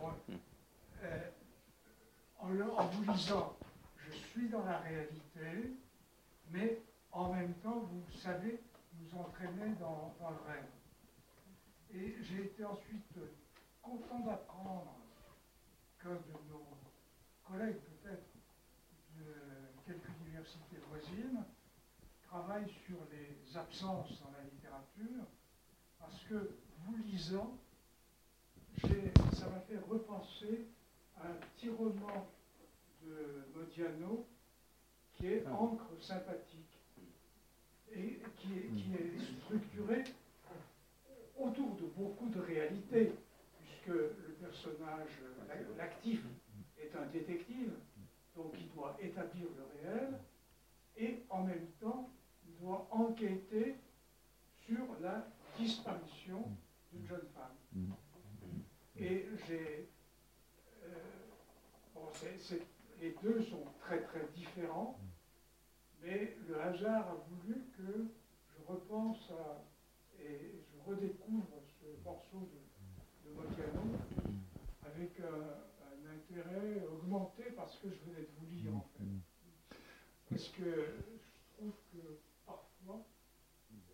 [2.51, 3.53] Euh, en, vous lisant,
[3.95, 5.77] je suis dans la réalité,
[6.51, 6.81] mais
[7.11, 8.59] en même temps, vous savez
[8.99, 10.65] nous entraîner dans, le rêve.
[11.93, 13.19] Et j'ai été ensuite
[13.81, 14.95] content d'apprendre
[16.01, 16.65] qu'un de nos
[17.47, 18.27] collègues, peut-être,
[19.17, 19.25] de
[19.85, 21.43] quelques universités voisines,
[22.29, 25.25] travaille sur les absences dans la littérature,
[25.99, 26.51] parce que
[26.85, 27.57] vous lisant,
[28.83, 30.67] ça m'a fait repenser
[31.19, 32.27] à un petit roman
[33.03, 34.25] de Modiano
[35.13, 35.53] qui est ah.
[35.53, 36.77] Encre sympathique
[37.91, 40.03] et qui est, structuré
[41.35, 43.11] autour de beaucoup de réalités,
[43.57, 45.09] puisque le personnage,
[45.77, 46.21] l'actif,
[46.79, 47.71] est un détective,
[48.35, 50.19] donc il doit établir le réel,
[50.97, 52.11] et en même temps,
[52.47, 53.75] il doit enquêter
[54.67, 55.27] sur la
[55.59, 56.57] disparition
[56.91, 57.55] d'une jeune femme.
[57.73, 57.91] Mm.
[58.97, 59.89] Et j'ai.
[60.83, 61.19] Euh,
[63.01, 64.99] les deux sont très très différents,
[66.01, 68.07] mais le hasard a voulu que
[68.49, 69.63] je repense à,
[70.21, 73.37] et je redécouvre ce morceau de, de
[74.85, 75.69] avec un,
[76.11, 79.77] intérêt augmenté parce que je venais de vous lire en fait.
[80.29, 83.05] Parce que je trouve que parfois,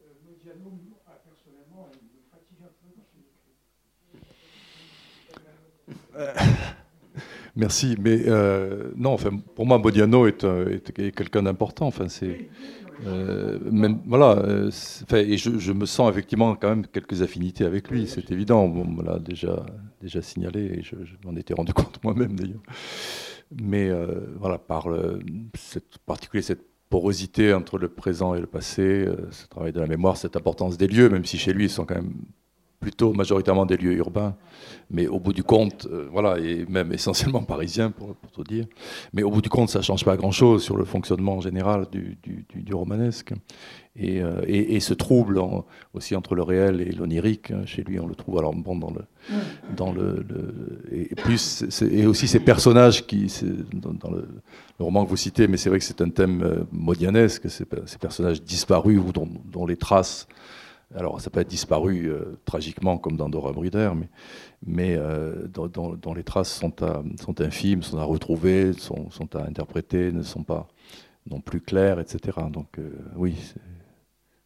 [0.02, 0.72] euh, Modiano,
[1.24, 1.65] personnellement, me fatigue un peu dans ses écrits.
[7.56, 11.88] Merci, mais euh, non, enfin, pour moi, Bodiano est, est, quelqu'un d'important.
[11.88, 12.50] Enfin, c'est
[13.06, 14.70] euh, même voilà, euh,
[15.14, 18.64] et je, me sens effectivement quand même quelques affinités avec lui, c'est évident.
[18.64, 19.66] On me l'a déjà
[20.02, 20.96] déjà signalé et je,
[21.26, 22.64] m'en étais rendu compte moi-même d'ailleurs.
[23.62, 23.90] Mais
[24.38, 24.88] voilà, par
[25.54, 30.18] cette, particulier cette porosité entre le présent et le passé, ce travail de la mémoire,
[30.18, 32.14] cette importance des lieux, même si chez lui ils sont quand même
[32.86, 34.36] plutôt majoritairement des lieux urbains,
[34.92, 38.66] mais au bout du compte, euh, voilà, et même essentiellement parisiens pour, pour, tout dire.
[39.12, 42.16] Mais au bout du compte, ça ne change pas grand-chose sur le fonctionnement général du,
[42.24, 43.34] du, romanesque.
[43.96, 45.42] Et, euh, et, ce trouble
[45.96, 48.92] aussi entre le réel et l'onirique, hein, chez lui, on le trouve alors bon dans
[48.92, 49.04] le,
[49.76, 50.24] dans le,
[50.92, 53.34] et plus et aussi ces personnages qui,
[53.74, 54.28] dans, dans le,
[54.78, 57.98] roman que vous citez, mais c'est vrai que c'est un thème euh, modianesque, ces, ces,
[57.98, 60.28] personnages disparus ou dont les traces
[60.96, 63.92] alors ça peut être disparu euh, tragiquement comme dans Dora Bruder,
[64.66, 66.74] mais, euh, dont, les traces sont,
[67.40, 70.68] infimes, sont à retrouver, sont, à interpréter, ne sont pas
[71.30, 72.38] non plus claires, etc.
[72.50, 73.54] Donc euh, oui,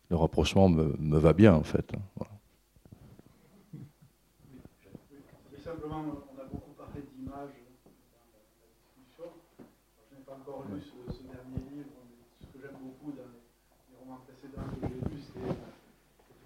[0.10, 1.92] le rapprochement me, va bien en fait.
[1.94, 2.26] Hein.
[5.64, 7.54] Simplement, on a beaucoup parlé d'images
[11.08, 13.30] ce dernier livre, mais ce que j'aime beaucoup dans
[13.90, 15.24] les romans précédents que j'ai lus,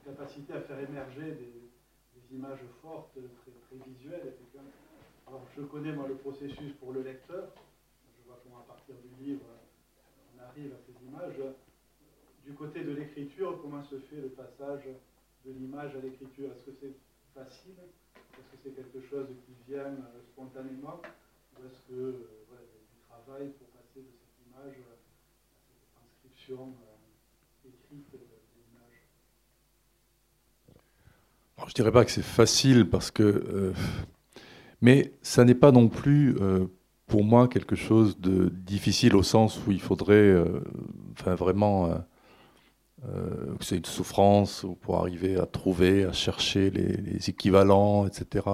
[0.04, 4.34] c'est capacité à faire émerger des, images fortes, très, visuelles.
[5.28, 7.54] Alors, je connais moi le processus pour le lecteur.
[8.18, 9.46] Je vois comment à partir du livre,
[10.34, 11.40] on arrive à ces images.
[12.46, 14.84] Du côté de l'écriture, comment se fait le passage
[15.46, 16.52] de l'image à l'écriture?
[16.54, 16.96] Est-ce que c'est
[17.36, 17.78] facile?
[18.16, 21.02] Est-ce que c'est quelque chose qui vient euh, spontanément?
[21.54, 24.96] Ou est-ce que euh, il y a du travail pour passer de cette image à
[24.98, 28.33] cette transcription euh, écrite
[31.68, 33.24] je ne dirais pas que c'est facile parce que.
[33.24, 33.74] Euh,
[34.82, 36.66] mais ça n'est pas non plus euh,
[37.07, 40.59] pour moi quelque chose de difficile au sens où il faudrait euh,
[41.14, 41.89] enfin, vraiment.
[43.59, 48.45] que c'est une souffrance pour arriver à trouver, à chercher les, équivalents, etc.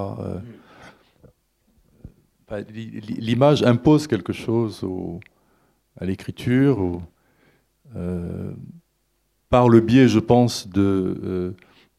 [2.58, 4.84] L'image impose quelque chose
[6.02, 7.00] à l'écriture,
[9.50, 11.56] par le biais, je pense, de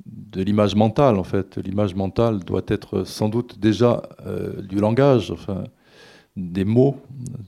[0.06, 1.58] de l'image mentale, en fait.
[1.58, 5.64] L'image mentale doit être sans doute déjà euh, du langage, enfin,
[6.36, 6.96] des mots.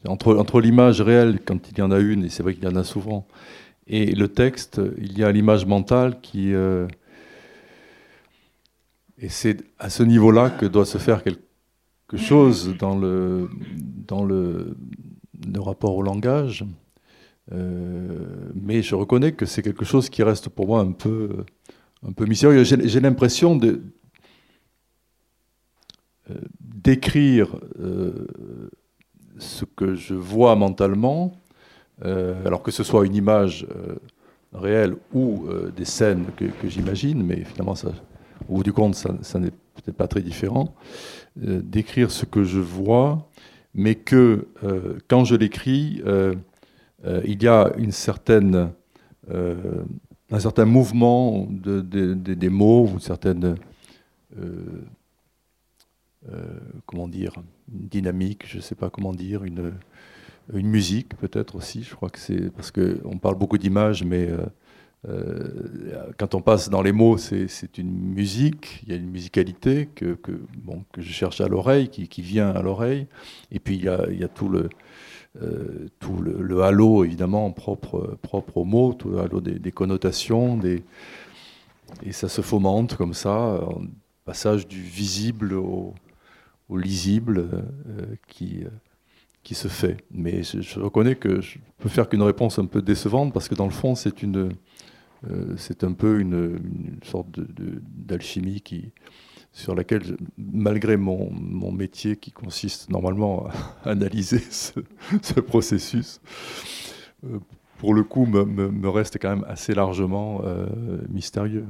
[0.07, 2.69] Entre, entre l'image réelle, quand il y en a une, et c'est vrai qu'il y
[2.69, 3.27] en a souvent,
[3.87, 6.55] et le texte, il y a l'image mentale qui...
[6.55, 6.87] Euh,
[9.19, 13.49] et c'est à ce niveau-là que doit se faire quelque chose dans le,
[14.09, 14.77] dans le,
[15.47, 16.65] le rapport au langage.
[17.53, 21.45] Euh, mais je reconnais que c'est quelque chose qui reste pour moi un peu
[22.07, 22.65] un peu mystérieux.
[22.65, 23.83] J'ai l'impression de
[26.31, 28.27] euh, d'écrire euh,
[29.39, 31.33] ce que je vois mentalement,
[32.05, 33.67] euh, alors que ce soit une image
[34.53, 35.45] réelle ou
[35.77, 37.75] des scènes que, j'imagine, mais finalement,
[38.49, 40.75] au bout du compte, ça n'est peut-être pas très différent,
[41.37, 43.31] d'écrire ce que je vois,
[43.75, 44.49] mais que
[45.09, 46.03] quand je l'écris,
[47.25, 48.73] il y a une certaine
[50.33, 51.81] un certain mouvement de,
[52.15, 53.57] des mots, ou une certaine,
[54.39, 54.85] euh,
[56.33, 56.45] euh,
[56.87, 57.35] comment dire,
[57.73, 59.75] une dynamique, je ne sais pas comment dire, une,
[60.55, 61.83] une musique peut-être aussi.
[61.83, 64.31] Je crois que c'est parce qu'on parle beaucoup d'images, mais
[65.07, 69.91] euh, quand on passe dans les mots, c'est une musique, il y a une musicalité
[69.95, 73.07] que, que, bon, que je cherche à l'oreille, qui, qui, vient à l'oreille,
[73.51, 74.71] et puis il y il y a tout le
[75.41, 82.13] euh, tout le, halo évidemment propre, propre aux mots, tout le halo des, connotations, et
[82.13, 83.83] ça se fomente comme ça, en
[84.25, 85.95] passage du visible au,
[86.75, 87.49] lisible
[87.89, 88.65] euh, qui,
[89.43, 89.99] qui se fait.
[90.11, 93.67] Mais je, reconnais que je peux faire qu'une réponse un peu décevante parce que dans
[93.67, 94.53] le fond c'est une
[95.31, 96.59] euh, c'est un peu une
[97.05, 98.91] sorte d'alchimie qui,
[99.53, 103.47] sur laquelle, malgré mon, mon, métier qui consiste normalement
[103.85, 104.81] à analyser ce,
[105.21, 106.21] ce processus,
[107.25, 107.39] euh,
[107.79, 110.67] pour le coup, me, me, reste quand même assez largement euh,
[111.11, 111.67] mystérieux.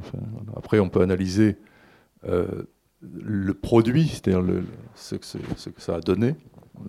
[0.57, 1.57] Après, on peut analyser
[2.29, 2.65] euh,
[3.01, 4.45] le produit, c'est-à-dire
[4.95, 6.37] ce, que ce, que ça a donné.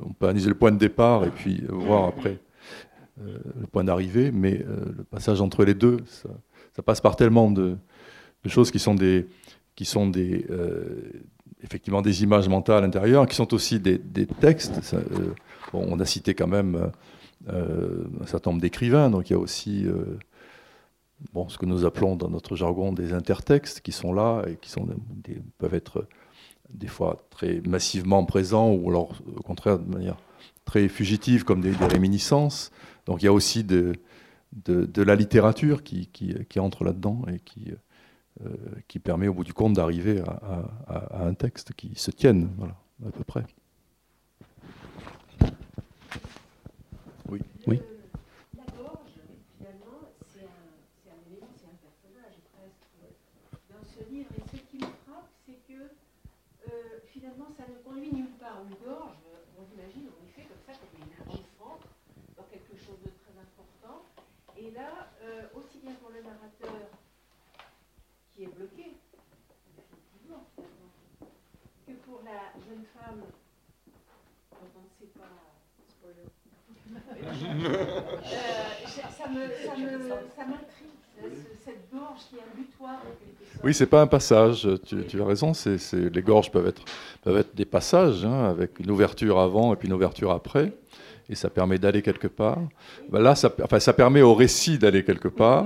[0.02, 2.38] On peut analyser le point de départ et puis voir après
[3.22, 7.78] le point d'arrivée, mais le passage entre les deux, ça, passe par tellement de
[8.48, 9.28] choses qui sont des
[9.76, 11.24] qui sont des, euh,
[11.64, 14.00] effectivement des images mentales intérieures, qui sont aussi des,
[14.40, 14.94] textes.
[14.94, 15.34] Euh,
[15.74, 16.92] on a cité quand même
[17.50, 19.86] euh, un certain nombre d'écrivains, donc il y a aussi
[21.34, 24.70] bon, ce que nous appelons dans notre jargon des intertextes qui sont là et qui
[24.70, 24.88] sont,
[25.58, 26.08] peuvent être
[26.70, 30.18] des fois très massivement présents, ou alors au contraire de manière
[30.66, 32.72] très fugitive, comme des, réminiscences.
[33.06, 33.94] Donc il y a aussi de,
[34.54, 37.74] de, la littérature qui, qui, qui entre là-dedans et qui,
[38.88, 42.76] qui permet au bout du compte d'arriver à, à, un texte qui se tienne, voilà,
[43.06, 43.44] à peu près.
[47.30, 47.42] Oui.
[47.68, 47.82] oui.
[72.74, 73.22] jeune femme
[74.52, 75.34] dont on ne sait pas,
[75.90, 76.28] spoiler,
[77.24, 80.88] euh, ça m'intrigue,
[81.64, 83.02] cette gorge qui est un butoir.
[83.64, 85.54] Oui, c'est pas un passage, tu, as raison,
[85.94, 90.32] les gorges peuvent être, des passages, hein, avec une ouverture avant et puis une ouverture
[90.32, 90.74] après,
[91.30, 92.60] et ça permet d'aller quelque part.
[93.10, 95.66] Ben là, ça permet au récit d'aller quelque part,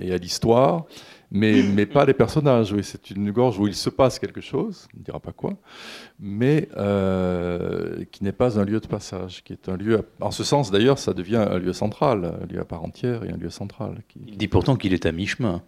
[0.00, 0.86] et à l'histoire,
[1.32, 2.72] mais, mais pas les personnages.
[2.72, 5.54] Oui, c'est une gorge où il se passe quelque chose, on ne dira pas quoi,
[6.20, 10.06] mais euh, qui n'est pas un lieu de passage, qui est un lieu.
[10.20, 13.30] En ce sens, d'ailleurs, ça devient un lieu central, un lieu à part entière et
[13.30, 14.02] un lieu central.
[14.26, 15.62] Il dit pourtant qu'il est à mi-chemin.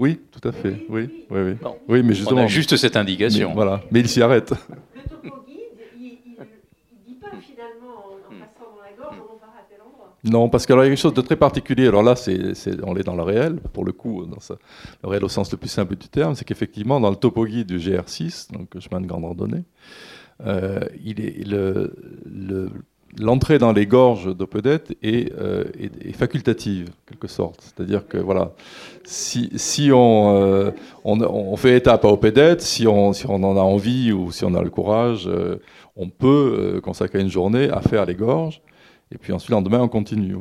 [0.00, 0.84] Oui, tout à fait.
[0.88, 1.68] Oui, oui, oui.
[1.88, 3.54] oui mais justement, On a juste cette indication.
[3.54, 4.52] voilà, mais il s'y arrête.
[10.24, 11.86] Non, parce qu'il y a quelque chose de très particulier.
[11.86, 12.14] Alors là,
[12.84, 14.38] on est dans le réel, pour le coup, dans
[15.02, 17.66] le réel au sens le plus simple du terme, c'est qu'effectivement, dans le topo guide
[17.66, 19.64] du GR6, donc chemin de grande randonnée,
[20.46, 20.80] euh,
[23.18, 27.60] l'entrée dans les gorges d'Opedette euh, est, facultative, en quelque sorte.
[27.60, 28.52] C'est-à-dire que, voilà,
[29.04, 29.50] si,
[29.90, 30.70] euh,
[31.04, 34.54] on, fait étape à Opedette, si on, si on en a envie ou si on
[34.54, 35.28] a le courage,
[35.96, 38.62] on peut consacrer une journée à faire les gorges.
[39.12, 40.34] Et puis ensuite, le lendemain, on continue.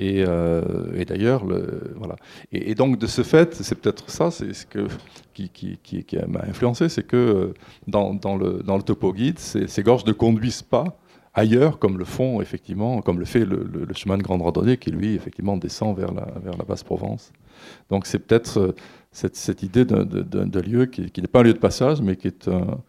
[0.00, 1.44] Euh, et d'ailleurs,
[1.96, 2.16] voilà.
[2.52, 4.88] Et, donc, de ce fait, c'est peut-être ça c'est ce que,
[5.34, 7.54] qui, m'a influencé, c'est que euh,
[7.86, 10.98] dans, le, dans le topo guide, ces, gorges ne conduisent pas
[11.34, 15.14] ailleurs, comme le font effectivement, comme le fait le, chemin de grande randonnée, qui lui,
[15.14, 17.32] effectivement, descend vers la, vers la Basse-Provence.
[17.90, 18.74] Donc, c'est peut-être euh,
[19.12, 22.48] cette, cette, idée d'un lieu qui, n'est pas un lieu de passage, mais qui est
[22.48, 22.80] un,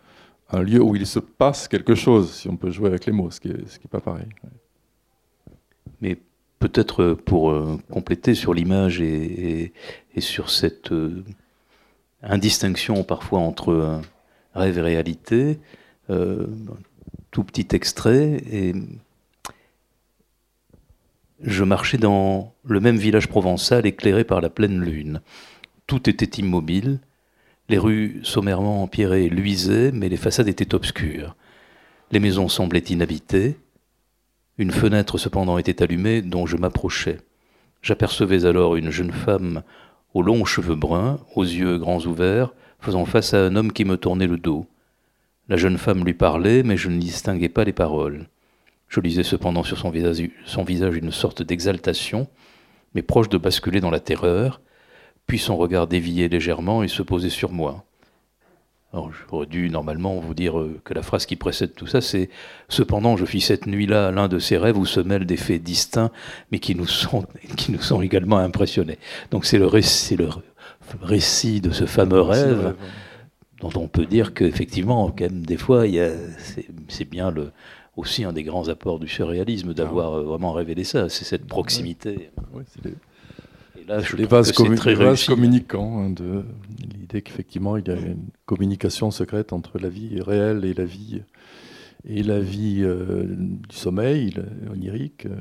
[0.49, 3.29] un, lieu où il se passe quelque chose, si on peut jouer avec les mots,
[3.29, 4.27] ce qui n'est pas pareil.
[6.01, 6.17] Mais
[6.61, 9.73] peut-être pour euh, compléter sur l'image et,
[10.19, 11.23] sur cette euh,
[12.21, 14.01] indistinction parfois entre
[14.53, 15.59] rêve et réalité,
[16.09, 16.47] euh,
[17.31, 18.43] tout petit extrait,
[21.41, 25.21] je marchais dans le même village provençal éclairé par la pleine lune.
[25.87, 26.99] Tout était immobile,
[27.69, 31.35] les rues sommairement empierrées luisaient, mais les façades étaient obscures.
[32.11, 33.55] Les maisons semblaient inhabitées,
[34.61, 37.17] une fenêtre cependant était allumée dont je m'approchais.
[37.81, 39.63] J'apercevais alors une jeune femme
[40.13, 43.97] aux longs cheveux bruns, aux yeux grands ouverts, faisant face à un homme qui me
[43.97, 44.67] tournait le dos.
[45.49, 48.27] La jeune femme lui parlait, mais je ne distinguais pas les paroles.
[48.87, 52.27] Je lisais cependant sur son visage, son visage une sorte d'exaltation,
[52.93, 54.61] mais proche de basculer dans la terreur,
[55.25, 57.83] puis son regard déviait légèrement et se posait sur moi.
[58.93, 62.29] Alors, j'aurais dû normalement vous dire euh, que la phrase qui précède tout ça, c'est
[62.67, 66.11] Cependant, je fis cette nuit-là l'un de ces rêves où se mêlent des faits distincts,
[66.51, 67.25] mais qui nous sont,
[67.57, 68.97] qui nous sont également impressionnés.
[69.31, 70.29] Donc, c'est le récit, le
[71.01, 72.75] récit de ce fameux rêve,
[73.61, 75.85] dont on peut dire qu'effectivement, quand même, des fois,
[76.87, 77.51] c'est bien le,
[77.95, 82.31] aussi un des grands apports du surréalisme d'avoir euh, vraiment révélé ça, c'est cette proximité.
[83.87, 84.51] Les vases,
[85.25, 86.43] communicants, hein, de
[86.99, 91.21] l'idée qu'effectivement il y a une communication secrète entre la vie réelle et la vie
[92.05, 94.33] et la vie euh, du sommeil
[94.71, 95.35] onirique, euh,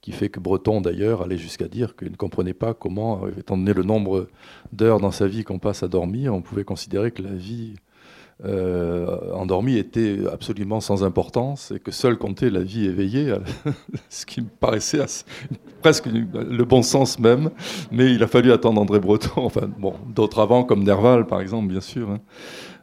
[0.00, 3.72] qui fait que Breton d'ailleurs allait jusqu'à dire qu'il ne comprenait pas comment, étant donné
[3.72, 4.28] le nombre
[4.72, 7.74] d'heures dans sa vie qu'on passe à dormir, on pouvait considérer que la vie
[8.44, 13.34] euh, endormi était absolument sans importance et que seul comptait la vie éveillée,
[14.10, 15.04] ce qui me paraissait
[15.80, 17.50] presque le bon sens même.
[17.90, 21.68] Mais il a fallu attendre André Breton, enfin bon, d'autres avant comme Nerval par exemple,
[21.68, 22.20] bien sûr, hein,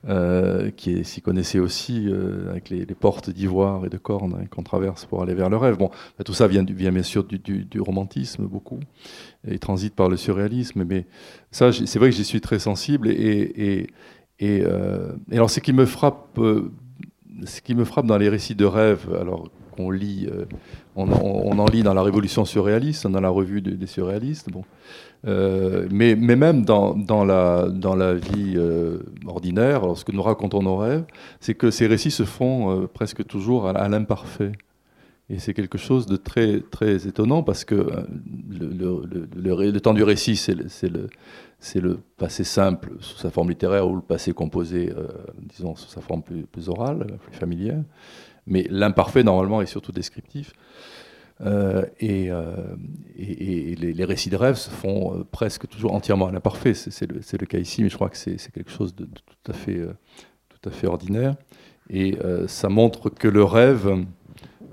[0.10, 4.64] euh, qui s'y connaissait aussi euh, avec les, portes d'ivoire et de corne hein, qu'on
[4.64, 5.78] traverse pour aller vers le rêve.
[5.78, 5.92] Bon,
[6.26, 8.80] tout ça vient, vient bien sûr du, romantisme beaucoup
[9.48, 11.06] et transite par le surréalisme, mais
[11.52, 13.88] ça, c'est vrai que j'y suis très sensible et
[14.42, 16.72] euh, et, alors, ce qui me frappe, euh,
[17.46, 20.46] ce qui me frappe dans les récits de rêve, alors qu'on lit, euh,
[20.96, 21.10] on,
[21.58, 24.52] en lit dans la Révolution surréaliste, dans la revue des, surréalistes.
[24.52, 24.64] Bon.
[25.28, 31.06] Euh, mais, même dans, la, vie euh, ordinaire, lorsque nous racontons nos rêves,
[31.40, 34.52] c'est que ces récits se font presque toujours à, l'imparfait.
[35.32, 37.76] Et c'est quelque chose de très, très étonnant parce que
[38.50, 39.02] le,
[39.36, 40.56] le, temps du récit, c'est
[41.80, 44.94] le, passé simple sous sa forme littéraire ou le passé composé,
[45.40, 47.82] disons, sous sa forme plus, orale, plus familière
[48.48, 50.54] mais l'imparfait normalement est surtout descriptif.
[51.42, 52.56] Euh, et, euh,
[53.16, 56.74] les, récits de rêve se font euh, presque toujours entièrement à l'imparfait.
[56.74, 59.82] C'est le, cas ici, mais je crois que c'est quelque chose de, tout, à fait,
[60.50, 61.36] tout à fait ordinaire.
[61.90, 62.18] Et
[62.48, 64.06] ça montre que le rêve,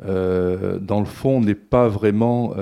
[0.03, 2.55] dans le fond, n'est pas vraiment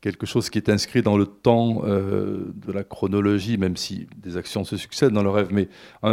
[0.00, 4.64] quelque chose qui est inscrit dans le temps de la chronologie, même si des actions
[4.64, 5.48] se succèdent dans le rêve.
[5.52, 5.68] Mais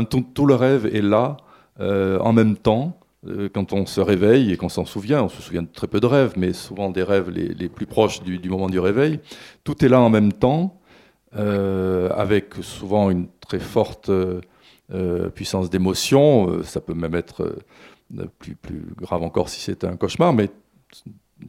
[0.10, 1.38] tout le rêve est là
[1.80, 5.64] en même temps euh, quand on se réveille et qu'on s'en souvient, on se souvient
[5.64, 8.80] de très peu de rêves, mais souvent des rêves les, plus proches du, moment du
[8.80, 9.20] réveil,
[9.64, 10.80] tout est là en même temps,
[11.36, 14.42] euh, avec souvent une très forte euh,
[15.34, 16.64] puissance d'émotion.
[16.64, 17.56] ça peut même être
[18.40, 18.58] plus,
[18.98, 20.50] grave encore si c'est un cauchemar, mais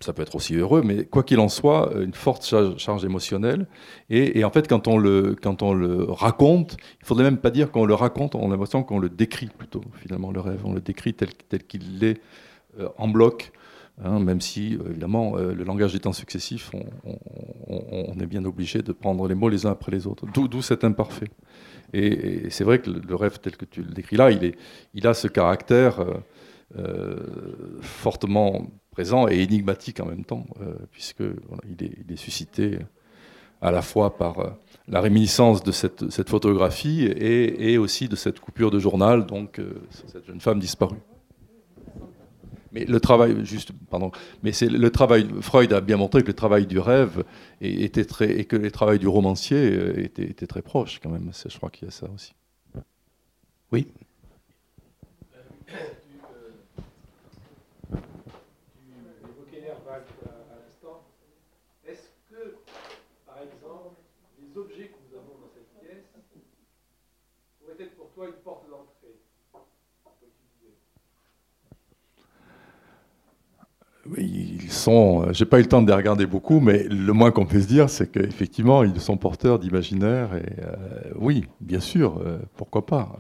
[0.01, 3.67] ça peut être aussi heureux, mais quoi qu'il en soit, une forte charge, émotionnelle.
[4.11, 7.71] Et, en fait, quand on, le, quand on le raconte, il faudrait même pas dire
[7.71, 10.61] qu'on le raconte, on a l'impression qu'on le décrit plutôt, finalement, le rêve.
[10.65, 12.21] On le décrit tel, tel qu'il l'est
[12.81, 13.53] euh, en bloc,
[14.05, 16.73] hein, même si, évidemment, euh, le langage des temps successifs,
[17.69, 20.27] on, est bien obligé de prendre les mots les uns après les autres.
[20.27, 21.31] D'où cet imparfait.
[21.93, 24.57] Et, c'est vrai que le, rêve tel que tu le décris là, il, est,
[24.95, 26.15] il a ce caractère euh,
[27.81, 31.37] fortement présent et énigmatique en même temps, euh, puisqu'il
[31.69, 32.79] il, est, suscité
[33.61, 34.49] à la fois par euh,
[34.89, 39.83] la réminiscence de cette, cette photographie et, aussi de cette coupure de journal, donc euh,
[39.91, 41.03] cette jeune femme disparue.
[42.73, 44.11] Mais le travail, juste, pardon,
[44.43, 45.29] mais c'est le travail.
[45.43, 47.23] Freud a bien montré que le travail du rêve
[47.61, 51.31] était très, et que le travail du romancier était, était très proche quand même.
[51.35, 52.33] Je crois qu'il y a ça aussi.
[53.73, 53.89] Oui.
[74.19, 77.31] Ils sont, euh, j'ai pas eu le temps de les regarder beaucoup, mais le moins
[77.31, 80.35] qu'on puisse dire, c'est qu'effectivement, ils sont porteurs d'imaginaire.
[80.35, 83.19] Et euh, oui, bien sûr, euh, pourquoi pas.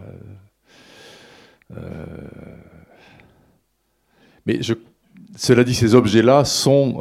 [4.46, 4.74] mais je,
[5.36, 7.00] cela dit, ces objets-là sont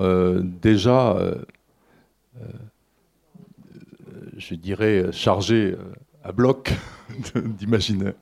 [0.62, 1.16] déjà,
[4.38, 5.76] je dirais, chargés
[6.24, 6.74] à bloc
[7.36, 8.16] d'imaginaire.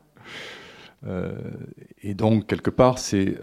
[2.01, 3.37] et donc, quelque part, c'est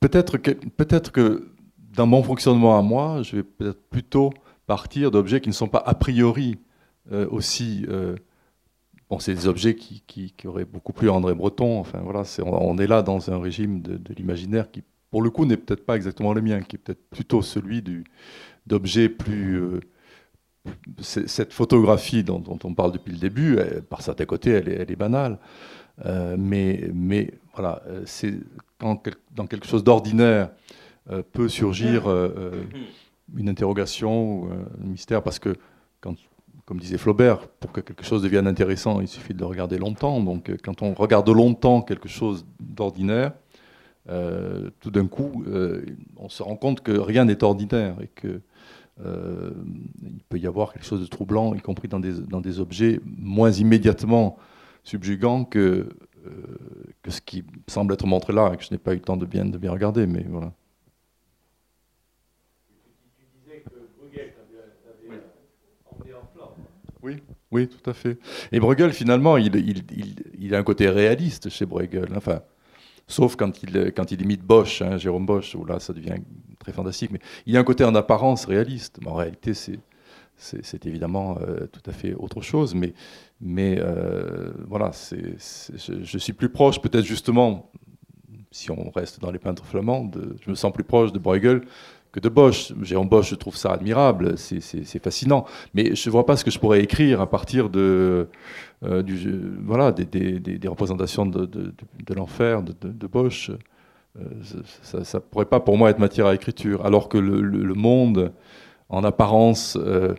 [0.00, 1.48] peut-être que, peut-être que
[1.94, 4.32] dans mon fonctionnement à moi, je vais peut-être plutôt
[4.66, 6.58] partir d'objets qui ne sont pas a priori
[7.12, 7.84] euh, aussi.
[7.88, 8.16] Euh,
[9.08, 11.78] bon, c'est des objets qui, qui, auraient beaucoup plus André Breton.
[11.78, 15.56] Enfin, voilà, on, est là dans un régime de, l'imaginaire qui, pour le coup, n'est
[15.56, 17.82] peut-être pas exactement le mien, qui est peut-être plutôt celui
[18.66, 19.60] d'objets plus.
[19.60, 19.80] Euh,
[21.00, 24.96] cette photographie dont, on parle depuis le début, par certains côtés, elle est, elle est
[24.96, 25.38] banale.
[26.36, 28.34] mais, mais voilà, c'est
[28.80, 30.50] quand dans quelque chose d'ordinaire
[31.10, 32.62] euh, peut surgir euh, euh,
[33.36, 34.48] une interrogation ou
[34.82, 35.54] un mystère, parce que,
[36.00, 36.16] comme
[36.78, 40.20] disait Flaubert, pour que quelque chose devienne intéressant, il suffit de le regarder longtemps.
[40.20, 43.32] Donc quand on regarde longtemps quelque chose d'ordinaire,
[44.80, 45.44] tout d'un coup,
[46.16, 48.40] on se rend compte que rien n'est ordinaire et que
[49.04, 53.00] il peut y avoir quelque chose de troublant, y compris dans des, dans des objets
[53.04, 54.36] moins immédiatement
[54.84, 55.88] subjugants que euh,
[57.02, 59.16] que ce qui semble être montré là, et que je n'ai pas eu le temps
[59.16, 60.52] de bien, de bien regarder, mais voilà.
[67.02, 67.16] Oui,
[67.50, 68.18] oui, tout à fait.
[68.52, 72.08] Et Bruegel, finalement, il, il, il, il, a un côté réaliste chez Bruegel.
[72.14, 72.42] Enfin,
[73.06, 76.16] sauf quand il, quand il imite Bosch, hein, Jérôme Bosch, où là, ça devient
[76.58, 77.10] très fantastique.
[77.10, 78.98] Mais il y a un côté en apparence réaliste.
[79.00, 82.92] Mais en réalité, c'est évidemment euh, tout à fait autre chose, mais,
[83.40, 87.70] mais euh, voilà, je, suis plus proche, peut-être justement,
[88.50, 90.10] si on reste dans les peintres flamands,
[90.44, 91.62] je me sens plus proche de Bruegel
[92.12, 92.72] que de Bosch.
[92.82, 96.50] Jérôme Bosch, je trouve ça admirable, c'est fascinant, mais je ne vois pas ce que
[96.50, 98.28] je pourrais écrire à partir de,
[98.82, 99.02] euh,
[99.64, 101.74] voilà, des, représentations de,
[102.14, 103.50] l'enfer de, Bosch.
[104.82, 108.32] ça ne pourrait pas pour moi être matière à écriture, alors que le, monde,
[108.90, 110.14] en apparence, euh,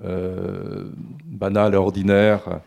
[0.00, 2.60] banal et ordinaire,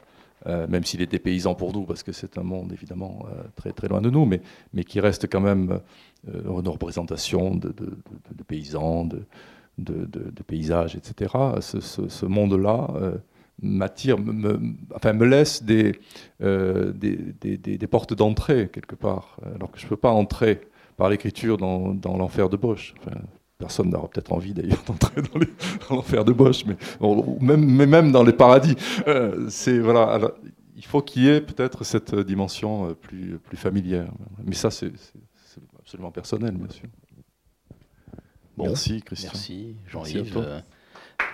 [0.48, 3.72] euh, même s'il est dépaysant pour nous, parce que c'est un monde évidemment euh, très,
[3.72, 4.42] très loin de nous, mais,
[4.74, 5.80] mais qui reste quand même
[6.28, 7.74] une représentation de,
[8.48, 9.06] paysans,
[9.78, 11.34] de, paysages, etc.
[11.62, 12.90] Ce, monde-là
[13.62, 14.60] m'attire, me,
[14.96, 15.94] enfin, me laisse des,
[16.40, 17.18] des,
[17.58, 20.62] des, portes d'entrée quelque part, alors que je ne peux pas entrer
[20.98, 22.94] par l'écriture dans, l'enfer de Bosch.
[23.58, 26.76] Personne n'aura peut-être envie d'ailleurs d'entrer dans, l'enfer de Bosch, mais,
[27.40, 28.76] même, mais même dans les paradis.
[29.08, 30.20] Euh, c'est voilà.
[30.76, 34.12] il faut qu'il y ait peut-être cette dimension euh, plus, plus familière.
[34.44, 34.92] Mais ça, c'est
[35.80, 36.90] absolument personnel, bien sûr.
[38.58, 39.32] merci, Christian.
[39.34, 40.38] Merci, Jean-Yves.
[40.38, 40.60] Euh,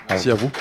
[0.08, 0.52] merci à vous.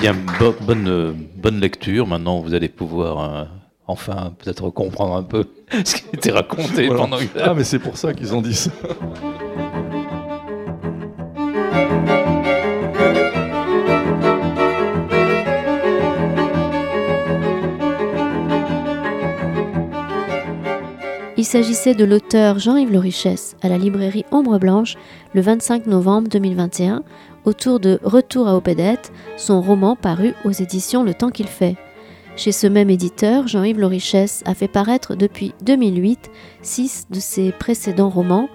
[0.00, 2.08] Bien, bonne, bonne lecture.
[2.08, 3.46] Maintenant, vous allez pouvoir
[3.86, 5.46] enfin peut-être comprendre un peu
[5.84, 7.50] ce qui était raconté pendant une heure.
[7.50, 8.70] Ah, mais c'est pour ça qu'ils ont dit ça.
[21.42, 24.94] Il s'agissait de l'auteur Jean-Yves Lorichesse à la librairie Ombre Blanche
[25.34, 27.02] le 25 novembre 2021
[27.44, 31.76] autour de Retour à Opédette, son roman paru aux éditions Le Temps qu'il fait.
[32.36, 36.30] Chez ce même éditeur, Jean-Yves Lorichesse a fait paraître depuis 2008
[36.62, 38.48] six de ses précédents romans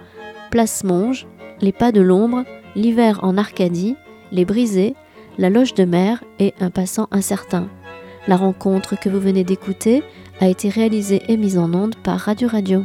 [0.50, 1.28] Place Monge,
[1.62, 2.44] Les Pas de l'ombre,
[2.76, 3.96] L'hiver en Arcadie,
[4.32, 4.96] Les Brisés,
[5.38, 7.70] La Loge de mer et Un passant incertain.
[8.28, 10.04] La rencontre que vous venez d'écouter
[10.40, 12.84] a été réalisée et mise en onde par Radio Radio.